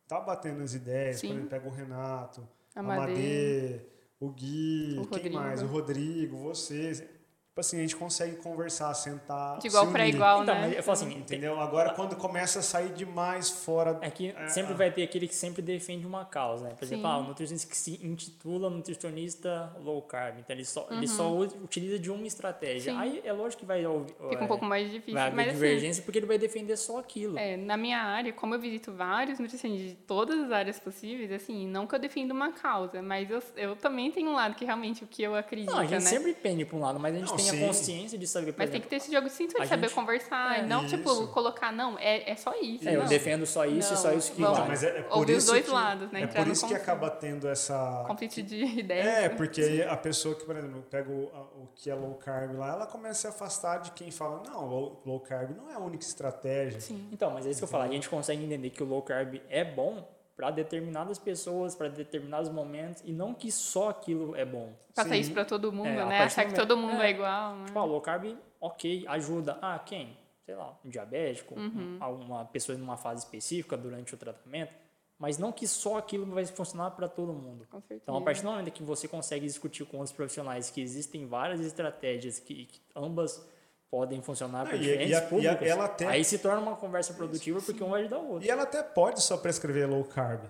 [0.07, 1.27] tá batendo as ideias, Sim.
[1.27, 2.83] por exemplo, pega o Renato, A.
[2.83, 3.79] Madê,
[4.19, 5.35] o Gui, O quem Rodrigo.
[5.35, 5.61] mais?
[5.61, 7.09] O Rodrigo, você.
[7.53, 9.59] Tipo assim, a gente consegue conversar, sentar.
[9.59, 10.61] De igual para igual, Então, né?
[10.61, 11.59] mas eu falo assim, Entendeu?
[11.59, 13.95] Agora, quando começa a sair demais fora.
[14.01, 14.75] é que É, sempre é.
[14.75, 16.73] vai ter aquele que sempre defende uma causa, né?
[16.75, 17.11] Por exemplo, Sim.
[17.13, 21.07] ah, o nutricionista que se intitula nutricionista low carb, então ele só, ele Uhum.
[21.07, 22.91] só usa- utiliza de uma estratégia.
[22.91, 22.97] Sim.
[22.99, 25.47] Aí é lógico que vai ouvir- Fica um é, pouco mais difícil, vai haver mas
[25.49, 27.37] assim, divergência porque ele vai defender só aquilo.
[27.37, 31.67] É, na minha área, como eu visito vários nutricionistas de todas as áreas possíveis, assim,
[31.67, 35.03] não que eu defenda uma causa, mas eu, eu também tenho um lado que realmente
[35.03, 36.09] o que eu acredito, Não, a gente né?
[36.09, 37.63] sempre pende para um lado, mas a gente Não, tem sim.
[37.63, 39.63] a consciência de saber, por Mas tem exemplo, que ter esse jogo de cintura, a
[39.63, 41.27] de saber gente- conversar, É, e não, tipo, isso.
[41.27, 42.87] colocar, não, é, é só isso.
[42.87, 43.07] é, eu não.
[43.07, 44.67] defendo só isso e só Não, isso que vale.
[44.67, 46.23] Mas é, é por Ouvir os isso dois que, lados, né?
[46.23, 48.03] É por isso que acaba tendo essa.
[48.07, 49.05] Conflito de ideias.
[49.05, 52.15] É, porque aí a pessoa que, por exemplo, pega o, a- o que é low
[52.15, 55.69] carb lá, ela começa a se afastar de quem fala, não, low, low carb não
[55.69, 56.79] é a única estratégia.
[56.81, 57.07] Sim.
[57.11, 59.35] Então, mas é isso que eu falo, a gente consegue entender que o low carb
[59.49, 64.73] é bom para determinadas pessoas, para determinados momentos, e não que só aquilo é bom.
[64.95, 66.19] Passar isso pra todo mundo, É, né?
[66.19, 67.07] Achar que todo mundo é.
[67.07, 67.65] é, igual, né?
[67.65, 69.57] Tipo, ah, low carb, ok, ajuda.
[69.61, 70.17] Ah, quem?
[70.45, 71.97] Sei lá, um diabético, Uhum.
[71.99, 74.73] um- alguma pessoa numa fase específica durante o tratamento,
[75.17, 77.65] mas não que só aquilo vai funcionar para todo mundo.
[77.69, 78.01] Com certeza.
[78.03, 81.61] Então, a partir do momento que você consegue discutir com outros profissionais que existem várias
[81.61, 83.47] estratégias que, que ambas
[83.93, 86.59] podem funcionar para e- diferentes e a- e a- públicos, ela até- aí se torna
[86.59, 88.47] uma conversa produtiva porque um vai ajudar o outro.
[88.47, 90.41] E ela até pode só prescrever low carb.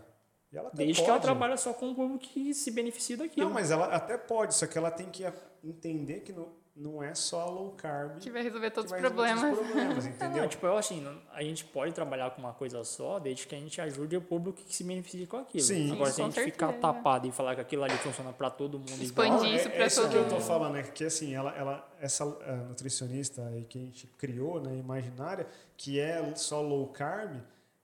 [0.49, 1.03] E ela Desde pode.
[1.03, 3.45] que ela trabalha só com um público que se beneficia daquilo.
[3.47, 5.25] Não, mas ela até pode, só que ela tem que
[5.61, 9.59] entender que não, não é só low carb Que vai resolver todos vai resolver problemas.
[9.59, 10.49] os problemas, Não, entendeu?
[10.49, 13.59] tipo, eu assim, não- a gente pode trabalhar com uma coisa só, desde que a
[13.59, 15.63] gente ajude o público que se beneficie com aquilo.
[15.63, 15.91] Sim.
[15.91, 16.81] Agora, Sim, se a gente ficar certeza.
[16.93, 19.83] tapado e falar que aquilo ali funciona para todo mundo Expandir igual, isso é, pra
[19.83, 20.43] é isso todo que eu tô mundo.
[20.43, 24.75] falando, é que assim, ela, ela, essa ah, nutricionista aí que a gente criou, né,
[24.75, 25.45] imaginária,
[25.77, 27.35] que é só low carb,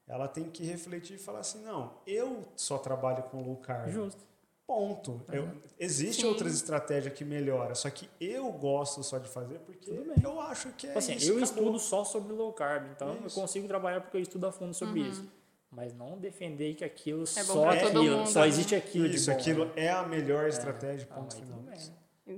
[0.08, 3.88] ela tem que refletir e falar assim, não, eu só trabalho com low carb.
[3.88, 4.20] justo.
[4.70, 5.20] Ponto.
[5.32, 5.48] Eu,
[5.80, 6.28] existe Sim.
[6.28, 9.90] outras estratégias que melhoram, só que eu gosto só de fazer porque
[10.22, 11.32] eu acho que é Tipo assim, isso.
[11.32, 11.42] eu acabou.
[11.64, 13.40] estudo só sobre low carb, então eu Isso.
[13.40, 15.28] consigo trabalhar porque eu estudo a fundo sobre isso.
[15.72, 18.46] Mas não defender que aquilo bom só é aquilo, mundo, só né?
[18.48, 19.72] existe aquilo de Isso, bom, aquilo né?
[19.74, 21.62] é a melhor estratégia, Ah, ponto mas final.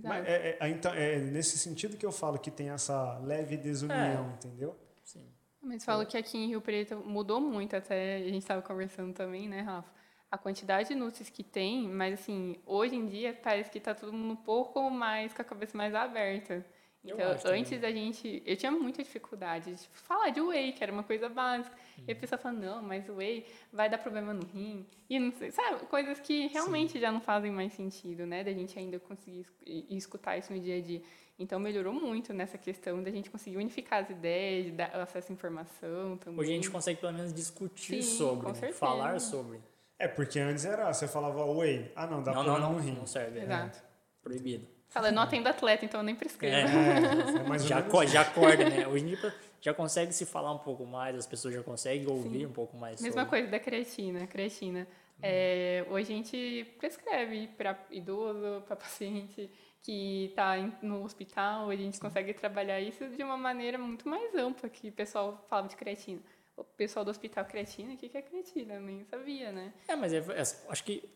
[0.02, 4.30] Mas é, é- então, é nesse sentido que eu falo que tem essa leve desunião,
[4.30, 4.34] É.
[4.36, 4.74] entendeu?
[5.04, 5.26] Sim.
[5.60, 9.46] Mas falo que aqui em Rio Preto mudou muito, até a gente estava conversando também,
[9.50, 10.00] né, Rafa?
[10.32, 14.14] A quantidade de nutris que tem, mas assim, hoje em dia parece que tá todo
[14.14, 16.64] mundo um pouco mais com a cabeça mais aberta.
[17.04, 18.42] Então, antes da gente.
[18.46, 21.76] Eu tinha muita dificuldade de falar de whey, que era uma coisa básica.
[22.08, 24.86] E a pessoa fala, não, mas whey vai dar problema no rim.
[25.10, 25.84] E não sei, sabe?
[25.86, 28.42] Coisas que realmente já não fazem mais sentido, né?
[28.42, 31.02] Da gente ainda conseguir es- escutar isso no dia a dia.
[31.38, 35.34] Então, melhorou muito nessa questão da gente conseguir unificar as ideias, de dar acesso à
[35.34, 36.40] informação também.
[36.40, 38.72] Hoje a gente consegue pelo menos discutir Sim, sobre, com né?
[38.72, 39.60] falar sobre.
[40.02, 42.80] É, porque antes era, você falava whey, ah não, dá não, não, problema não, no
[42.84, 42.96] rim.
[42.98, 43.38] não serve.
[43.38, 43.82] é Exato.
[44.22, 44.66] proibido.
[44.88, 46.54] Fala, eu não atendo atleta, então eu nem prescrevo.
[46.54, 47.52] É.
[47.52, 48.86] É, é Já, co- já acorda, né?
[48.86, 52.44] Hoje em dia já consegue se falar um pouco mais, as pessoas já conseguem ouvir
[52.46, 53.30] um pouco mais Mesma sobre.
[53.30, 54.26] coisa da creatina.
[54.26, 54.86] Creatina.
[55.22, 59.48] É, hoje a gente prescreve para idoso, para paciente
[59.80, 64.68] que está no hospital, a gente consegue trabalhar isso de uma maneira muito mais ampla
[64.68, 66.20] que o pessoal fala de creatina.
[66.56, 68.74] O pessoal do hospital creatina, o que que é creatina?
[68.74, 69.72] Eu nem sabia, né?
[69.88, 71.08] É, mas é, é- acho que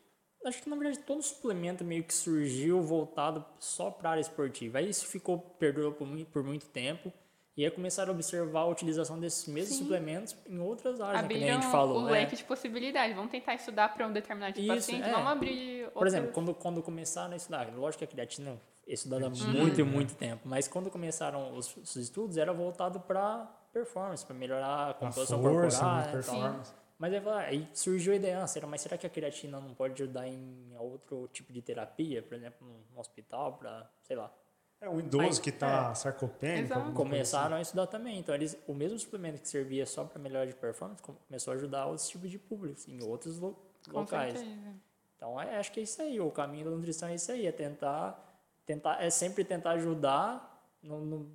[0.44, 4.78] acho que na verdade todo suplemento meio que surgiu voltado só para a área esportiva.
[4.78, 7.12] Aí isso ficou perdurou por, por muito tempo
[7.56, 9.84] e aí começaram a observar a utilização desses mesmos Sim.
[9.84, 12.12] suplementos em outras áreas, né, que nem a gente falou, o né?
[12.12, 13.16] leque de possibilidades.
[13.16, 15.12] Vamos tentar estudar para um determinado tipo de Isso, paciente, é.
[15.12, 19.26] vamos abrir Por exemplo, quando, quando começaram a estudar, lógico que a creatina é estudada
[19.26, 23.50] há muito e muito tempo, mas quando começaram os, os estudos era voltado para
[23.80, 25.96] performance, para melhorar a composição força, corporal.
[25.96, 26.34] né, né, então.
[26.34, 26.72] performance.
[26.98, 29.74] Mas aí, fala- aí surgiu a ideia, ah, será, mas será que a creatina não
[29.74, 34.32] pode ajudar em outro tipo de terapia, por exemplo, no hospital, para, sei lá.
[34.80, 36.66] É um idoso Aí, que tá sarcopênico.
[36.66, 36.80] Exato.
[36.80, 38.18] alguma coisa Começaram a estudar também.
[38.18, 41.56] Então, eles, o mesmo suplemento que servia só para melhora de performance com- começou a
[41.56, 43.56] ajudar outros tipos de públicos, em outros lo-
[43.88, 44.38] locais.
[45.16, 46.20] Então, é, acho que é isso aí.
[46.20, 47.46] O caminho da nutrição é isso aí.
[47.46, 48.22] É tentar,
[48.66, 51.30] tentar é sempre tentar ajudar no, no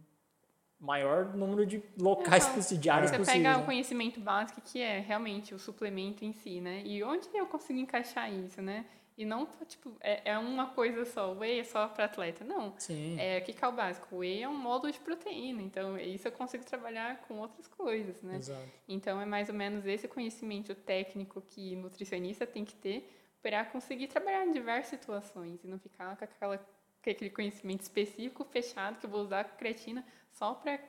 [0.82, 3.44] maior número de locais Então, possíveis, diários Você possíveis.
[3.44, 3.64] pega né?
[3.64, 6.82] o conhecimento básico que é realmente o suplemento em si, né?
[6.84, 8.86] E onde eu consigo encaixar isso, né?
[9.18, 12.44] E não, tipo, é, é uma coisa só, o whey é só para atleta.
[12.44, 12.74] Não.
[12.80, 13.20] Sim.
[13.20, 14.16] É, o que que é o básico?
[14.16, 18.20] O whey é um módulo de proteína, então isso eu consigo trabalhar com outras coisas,
[18.24, 18.38] né?
[18.38, 18.68] Exato.
[18.88, 23.08] Então é mais ou menos esse conhecimento técnico que nutricionista tem que ter
[23.44, 28.44] para conseguir trabalhar em diversas situações e não ficar com, aquela, com aquele conhecimento específico
[28.46, 30.80] fechado que eu vou usar creatina só para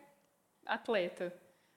[0.67, 1.35] atleta.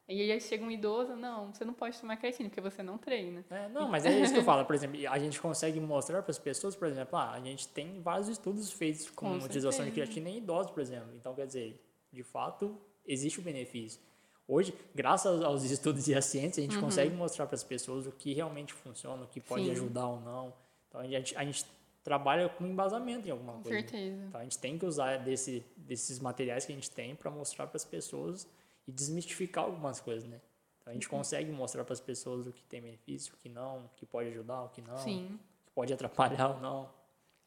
[0.08, 3.44] E aí chega um idoso, não, você não pode tomar creatina porque você não treina.
[3.50, 4.64] É, não, mas é isso que eu falo.
[4.64, 8.00] Por exemplo, a gente consegue mostrar para as pessoas, por exemplo, ah, a gente tem
[8.02, 11.10] vários estudos feitos com, Com utilização de creatina em idosos, por exemplo.
[11.16, 14.00] Então, quer dizer, de fato, existe o benefício.
[14.48, 18.12] Hoje, graças aos estudos e à ciência, a gente consegue mostrar para as pessoas o
[18.12, 19.72] que realmente funciona, o que pode Sim.
[19.72, 20.54] ajudar ou não.
[20.88, 21.66] Então, a gente, a gente
[22.06, 23.80] trabalha com embasamento em alguma Com coisa.
[23.80, 24.24] certeza.
[24.30, 27.66] Então, a gente tem que usar desse, desses materiais que a gente tem para mostrar
[27.68, 28.48] para as pessoas
[28.88, 30.40] e desmistificar algumas coisas, né?
[30.82, 31.18] Então, a gente Uhum.
[31.18, 34.30] consegue mostrar para as pessoas o que tem benefício, o que não, o que pode
[34.30, 35.40] ajudar, o que não, Sim.
[35.62, 36.94] o que pode atrapalhar ou não.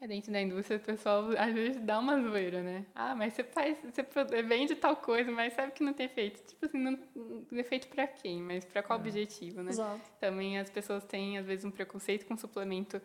[0.00, 2.86] É dentro da indústria, o pessoal às vezes dá uma zoeira, né?
[2.94, 6.40] Ah, mas você faz, você vende tal coisa, mas sabe que não tem efeito.
[6.46, 9.70] Tipo assim, não não tem efeito pra quem, mas pra qual objetivo, né?
[9.70, 10.00] Exato.
[10.20, 13.00] Também as pessoas têm, às vezes, um preconceito com o suplemento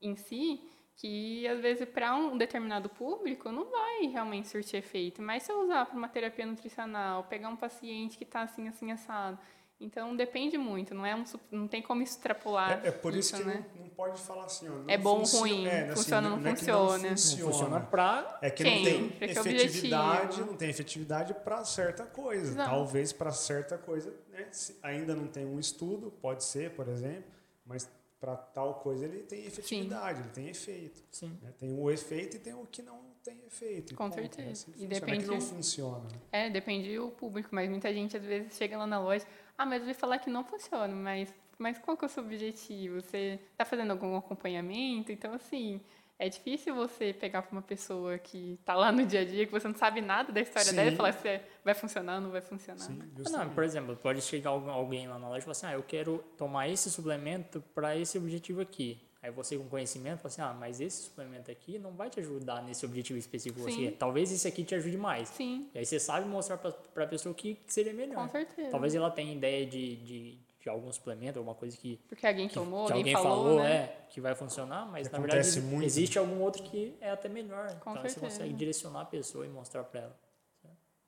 [0.00, 0.60] em si,
[0.96, 5.20] que às vezes para um determinado público não vai realmente surtir efeito.
[5.20, 8.90] Mas se eu usar para uma terapia nutricional, pegar um paciente que está assim, assim,
[8.90, 9.38] assado.
[9.78, 12.80] Então depende muito, não é um, não tem como extrapolar.
[12.82, 13.66] É, é por isso, que né?
[13.74, 14.72] não, não pode falar assim, ó.
[14.72, 16.98] não É bom ou ruim, é, assim, funciona ou não é que funciona.
[16.98, 17.52] Não funciona.
[17.52, 18.38] funciona pra.
[18.40, 18.76] É que Quem?
[18.78, 20.46] não tem Pra que efetividade, objetivo?
[20.46, 22.52] não tem efetividade para certa coisa.
[22.52, 22.70] Exato.
[22.70, 27.30] Talvez para certa coisa, né, se ainda não tem um estudo, pode ser, por exemplo,
[27.66, 27.86] mas
[28.20, 31.02] para tal coisa ele tem efetividade, ele tem efeito.
[31.10, 31.38] Sim.
[31.42, 31.52] né?
[31.58, 33.94] Tem o efeito e tem o que não tem efeito.
[33.94, 34.14] Com ponto.
[34.14, 34.48] certeza.
[34.48, 34.96] É assim que E funciona.
[34.96, 35.98] É que não depende- funciona.
[36.04, 36.18] né?
[36.32, 39.26] É, depende do público, mas muita gente às vezes chega lá na loja,
[39.58, 42.22] ah, mas eu ouvi falar que não funciona, mas, mas qual que é o seu
[42.22, 43.00] objetivo?
[43.00, 45.10] Você está fazendo algum acompanhamento?
[45.12, 45.80] Então, assim,
[46.18, 49.52] é difícil você pegar para uma pessoa que está lá no dia a dia, que
[49.52, 50.76] você não sabe nada da história Sim.
[50.76, 52.80] dela e falar se é- vai funcionar ou não vai funcionar.
[52.80, 53.54] Sim, Não, justamente.
[53.54, 56.68] por exemplo, pode chegar alguém lá na loja e falar assim: ah, eu quero tomar
[56.68, 59.02] esse suplemento para esse objetivo aqui.
[59.22, 62.62] Aí você, com conhecimento, fala assim: ah, mas esse suplemento aqui não vai te ajudar
[62.62, 63.90] nesse objetivo específico que você.
[63.90, 65.28] Talvez esse aqui te ajude mais.
[65.30, 68.14] Sim, E aí você sabe mostrar para a pessoa o que, que seria melhor.
[68.24, 68.70] com certeza.
[68.70, 72.54] Talvez ela tenha ideia de, de, de algum suplemento, alguma coisa que, Porque alguém que,
[72.54, 73.72] tomou, que alguém, alguém falou, falou, né?
[73.72, 75.84] é, que vai funcionar, mas Que na verdade muito.
[75.84, 77.68] existe algum outro que é até melhor.
[77.78, 78.20] Com então você certeza.
[78.20, 80.16] consegue direcionar a pessoa e mostrar para ela.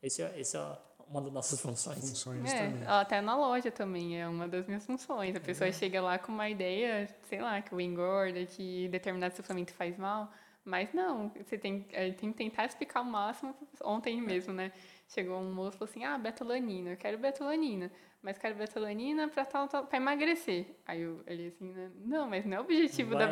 [0.01, 0.61] Esse é, esse é
[1.09, 1.99] uma das nossas funções.
[1.99, 2.87] Funções É, também.
[2.87, 5.35] até na loja também é uma das minhas funções.
[5.35, 9.73] A pessoa chega lá com uma ideia, sei lá, que o engorda, que determinado suplemento
[9.75, 10.31] faz mal,
[10.65, 13.57] mas não, você tem, eh, tem que tentar explicar o máximo.
[13.83, 14.71] Ontem mesmo, né?
[15.09, 17.91] Chegou um moço e falou assim: ah, betalanina, eu quero betalanina,
[18.23, 20.67] mas quero betalanina para tal, tal, para emagrecer.
[20.87, 21.91] Aí eu olhei assim, né?
[22.05, 23.27] Não, mas não é o objetivo Vai- da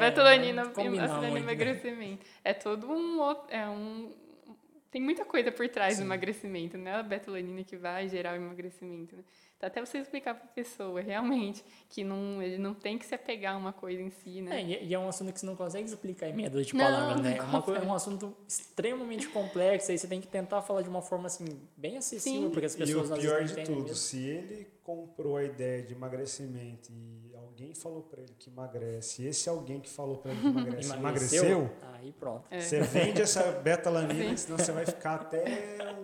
[1.29, 1.53] muito, né?
[1.53, 2.27] emagrecimento.
[2.43, 3.55] É todo um outro.
[3.55, 4.11] É um,
[4.91, 8.37] tem muita coisa por trás do emagrecimento, não é a betalanina que vai gerar o
[8.37, 9.23] emagrecimento, né?
[9.57, 13.15] Então, até você explicar para a pessoa, realmente, que não, ele não tem que se
[13.15, 14.61] apegar a uma coisa em si, né?
[14.61, 16.75] É, e e é um assunto que você não consegue explicar em meia dúzia de
[16.75, 17.37] Não, palavras, né?
[17.37, 20.83] É, não uma coi- é um assunto extremamente complexo, aí você tem que tentar falar
[20.83, 21.47] de uma forma, assim,
[21.77, 22.51] bem acessível, Sim.
[22.51, 23.97] porque as E pessoas o às pior de não entendem tudo, mesmo.
[23.97, 29.27] se ele comprou a ideia de emagrecimento e alguém falou pra ele que emagrece, e
[29.27, 30.47] esse alguém que falou pra ele que
[30.87, 32.45] emagrece emagreceu, Aí pronto.
[32.51, 32.61] É.
[32.61, 35.43] você vende essa betalanina, senão você vai ficar até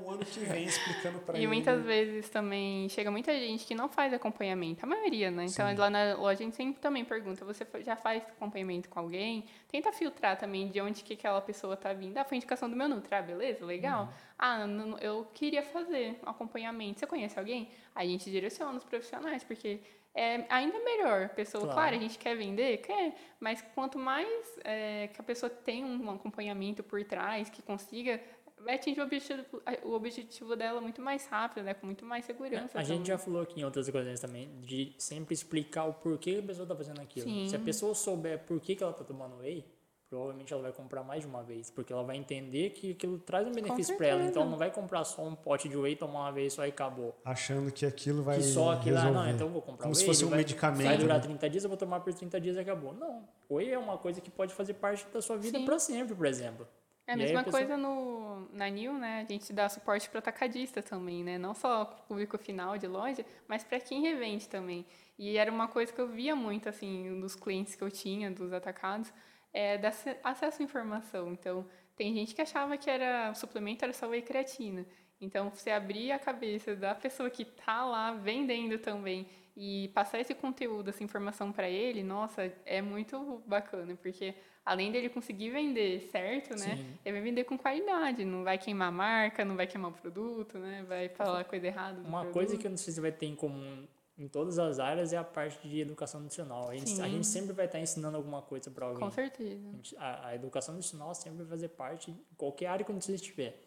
[0.03, 1.47] o ano que vem explicando pra E ele.
[1.47, 5.45] muitas vezes também chega muita gente que não faz acompanhamento, a maioria, né?
[5.45, 5.77] Então Sim.
[5.77, 9.45] lá na loja a gente sempre também pergunta, você já faz acompanhamento com alguém?
[9.69, 12.19] Tenta filtrar também de onde que aquela pessoa tá vindo.
[12.19, 14.05] Ah, foi indicação do meu Nutri, ah, beleza, legal.
[14.07, 14.09] Uhum.
[14.45, 16.99] Ah, não- eu queria fazer acompanhamento.
[16.99, 17.69] Você conhece alguém?
[17.95, 19.79] Aí a gente direciona os profissionais, porque
[20.13, 21.27] é ainda melhor.
[21.27, 21.77] A pessoa, Claro.
[21.79, 22.79] claro, a gente quer vender?
[22.79, 23.15] Quer.
[23.39, 24.29] Mas quanto mais
[24.65, 28.21] é, que a pessoa tem um acompanhamento por trás, que consiga,
[28.59, 29.45] vai atingir o objetivo,
[29.85, 31.73] o objetivo dela muito mais rápido, né?
[31.75, 32.77] Com muito mais segurança.
[32.79, 36.47] A gente já falou aqui em outras ocasiões também, de sempre explicar o porquê a
[36.49, 37.29] pessoa está fazendo aquilo.
[37.29, 37.49] Sim.
[37.49, 39.65] Se a pessoa souber por que, que ela está tomando whey,
[40.13, 43.49] provavelmente ela vai comprar mais de uma vez, porque ela vai entender que aquilo traz
[43.49, 44.23] um benefício para ela.
[44.25, 46.69] Então ela não vai comprar só um pote de whey, tomar uma vez só e
[46.69, 47.17] acabou.
[47.25, 49.31] Achando que aquilo vai Que só aquilo, ah, não, resolver.
[49.31, 50.01] então eu vou comprar Como whey.
[50.01, 51.23] se fosse um vai, medicamento, Vai durar né?
[51.25, 52.93] 30 dias, eu vou tomar por 30 dias e acabou.
[52.93, 56.27] Não, whey é uma coisa que pode fazer parte da sua vida para sempre, por
[56.27, 56.69] exemplo.
[57.07, 59.25] É a mesma a pessoa- coisa no, na New, né?
[59.27, 61.39] A gente dá suporte para atacadista também, né?
[61.39, 64.85] Não só pro público final de loja, mas para quem revende também.
[65.19, 68.53] E era uma coisa que eu via muito, assim, dos clientes que eu tinha, dos
[68.53, 69.11] atacados,
[69.53, 71.33] é ace- acesso à informação.
[71.33, 74.87] Então, tem gente que achava que era o suplemento era só whey creatina.
[75.21, 79.27] Então, você abrir a cabeça da pessoa que tá lá vendendo também
[79.57, 84.35] e passar esse conteúdo, essa informação para ele, nossa, é muito bacana, porque
[84.65, 86.77] além dele conseguir vender certo, né?
[86.77, 86.99] Sim.
[87.05, 90.59] Ele vai vender com qualidade, não vai queimar a marca, não vai queimar o produto,
[90.59, 90.85] né?
[90.89, 92.33] Vai falar coisa errada Uma produto.
[92.33, 93.87] coisa que eu não sei se vai ter em comum
[94.19, 96.69] em todas as áreas é a parte de educação nutricional.
[96.69, 99.01] A gente, a gente sempre vai estar ensinando alguma coisa para alguém.
[99.01, 99.67] Com certeza.
[99.69, 103.15] A, gente- a- a educação nutricional sempre vai fazer parte de qualquer área que você
[103.15, 103.59] estiver.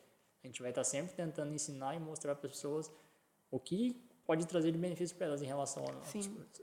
[0.44, 2.92] A gente vai estar sempre tentando ensinar e mostrar para as pessoas
[3.50, 5.84] o que pode trazer de benefício para elas em relação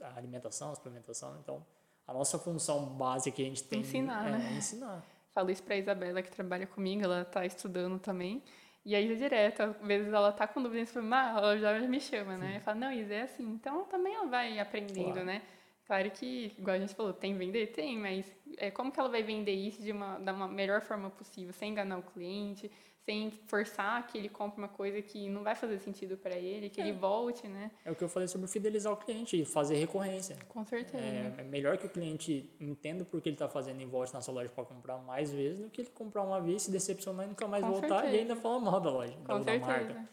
[0.01, 1.37] à- à alimentação, à suplementação.
[1.41, 1.65] Então,
[2.07, 4.53] a nossa função básica que a gente tem Ensinar, é, né?
[4.57, 5.05] ensinar.
[5.33, 8.41] Falo isso pra Isabela, que trabalha comigo, ela tá estudando também.
[8.85, 12.01] E aí, direto, às vezes ela tá com dúvida, e fala, ah, ela já me
[12.01, 12.57] chama, né?
[12.57, 13.43] Eu falo, não, Isa, é assim.
[13.43, 15.25] Então, também ela vai aprendendo, Claro.
[15.25, 15.41] né?
[15.85, 17.67] Claro que, igual a gente falou, tem vender?
[17.67, 18.25] Tem, mas
[18.57, 21.71] é, como que ela vai vender isso de uma, da uma melhor forma possível, sem
[21.71, 22.69] enganar o cliente,
[23.05, 26.79] sem forçar que ele compre uma coisa que não vai fazer sentido para ele, que
[26.79, 27.69] ele volte, né?
[27.83, 30.37] É o que eu falei sobre fidelizar o cliente e fazer recorrência.
[30.47, 31.03] Com certeza.
[31.03, 34.21] É, é melhor que o cliente entenda por que ele está fazendo e volte na
[34.21, 37.29] sua loja para comprar mais vezes do que ele comprar uma vez, se decepcionar e
[37.29, 38.15] nunca mais Com voltar certeza.
[38.15, 39.65] e ainda falar mal da loja, Com da marca.
[39.65, 40.09] certeza.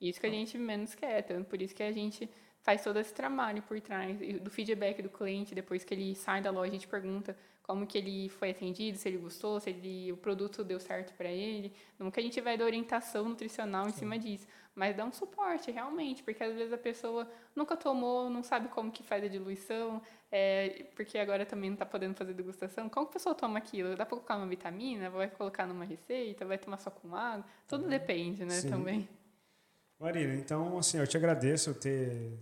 [0.00, 2.28] Isso que a gente menos quer, tanto por isso que a gente
[2.62, 6.50] faz todo esse trabalho por trás do feedback do cliente, depois que ele sai da
[6.50, 10.18] loja, a gente pergunta como que ele foi atendido, se ele gostou, se ele, o
[10.18, 11.72] produto deu certo para ele.
[11.98, 15.70] Não que a gente vai dar orientação nutricional em cima disso, mas dá um suporte
[15.70, 20.02] realmente, porque às vezes a pessoa nunca tomou, não sabe como que faz a diluição,
[20.30, 22.86] é, porque agora também não está podendo fazer degustação.
[22.90, 23.90] Como que a pessoa toma aquilo?
[23.90, 25.08] Dá para colocar uma vitamina?
[25.08, 26.44] Vai colocar numa receita?
[26.44, 27.46] Vai tomar só com água?
[27.66, 28.68] Tudo depende, né, Sim.
[28.68, 29.08] também.
[29.98, 32.38] Marina, então, assim, eu te agradeço ter,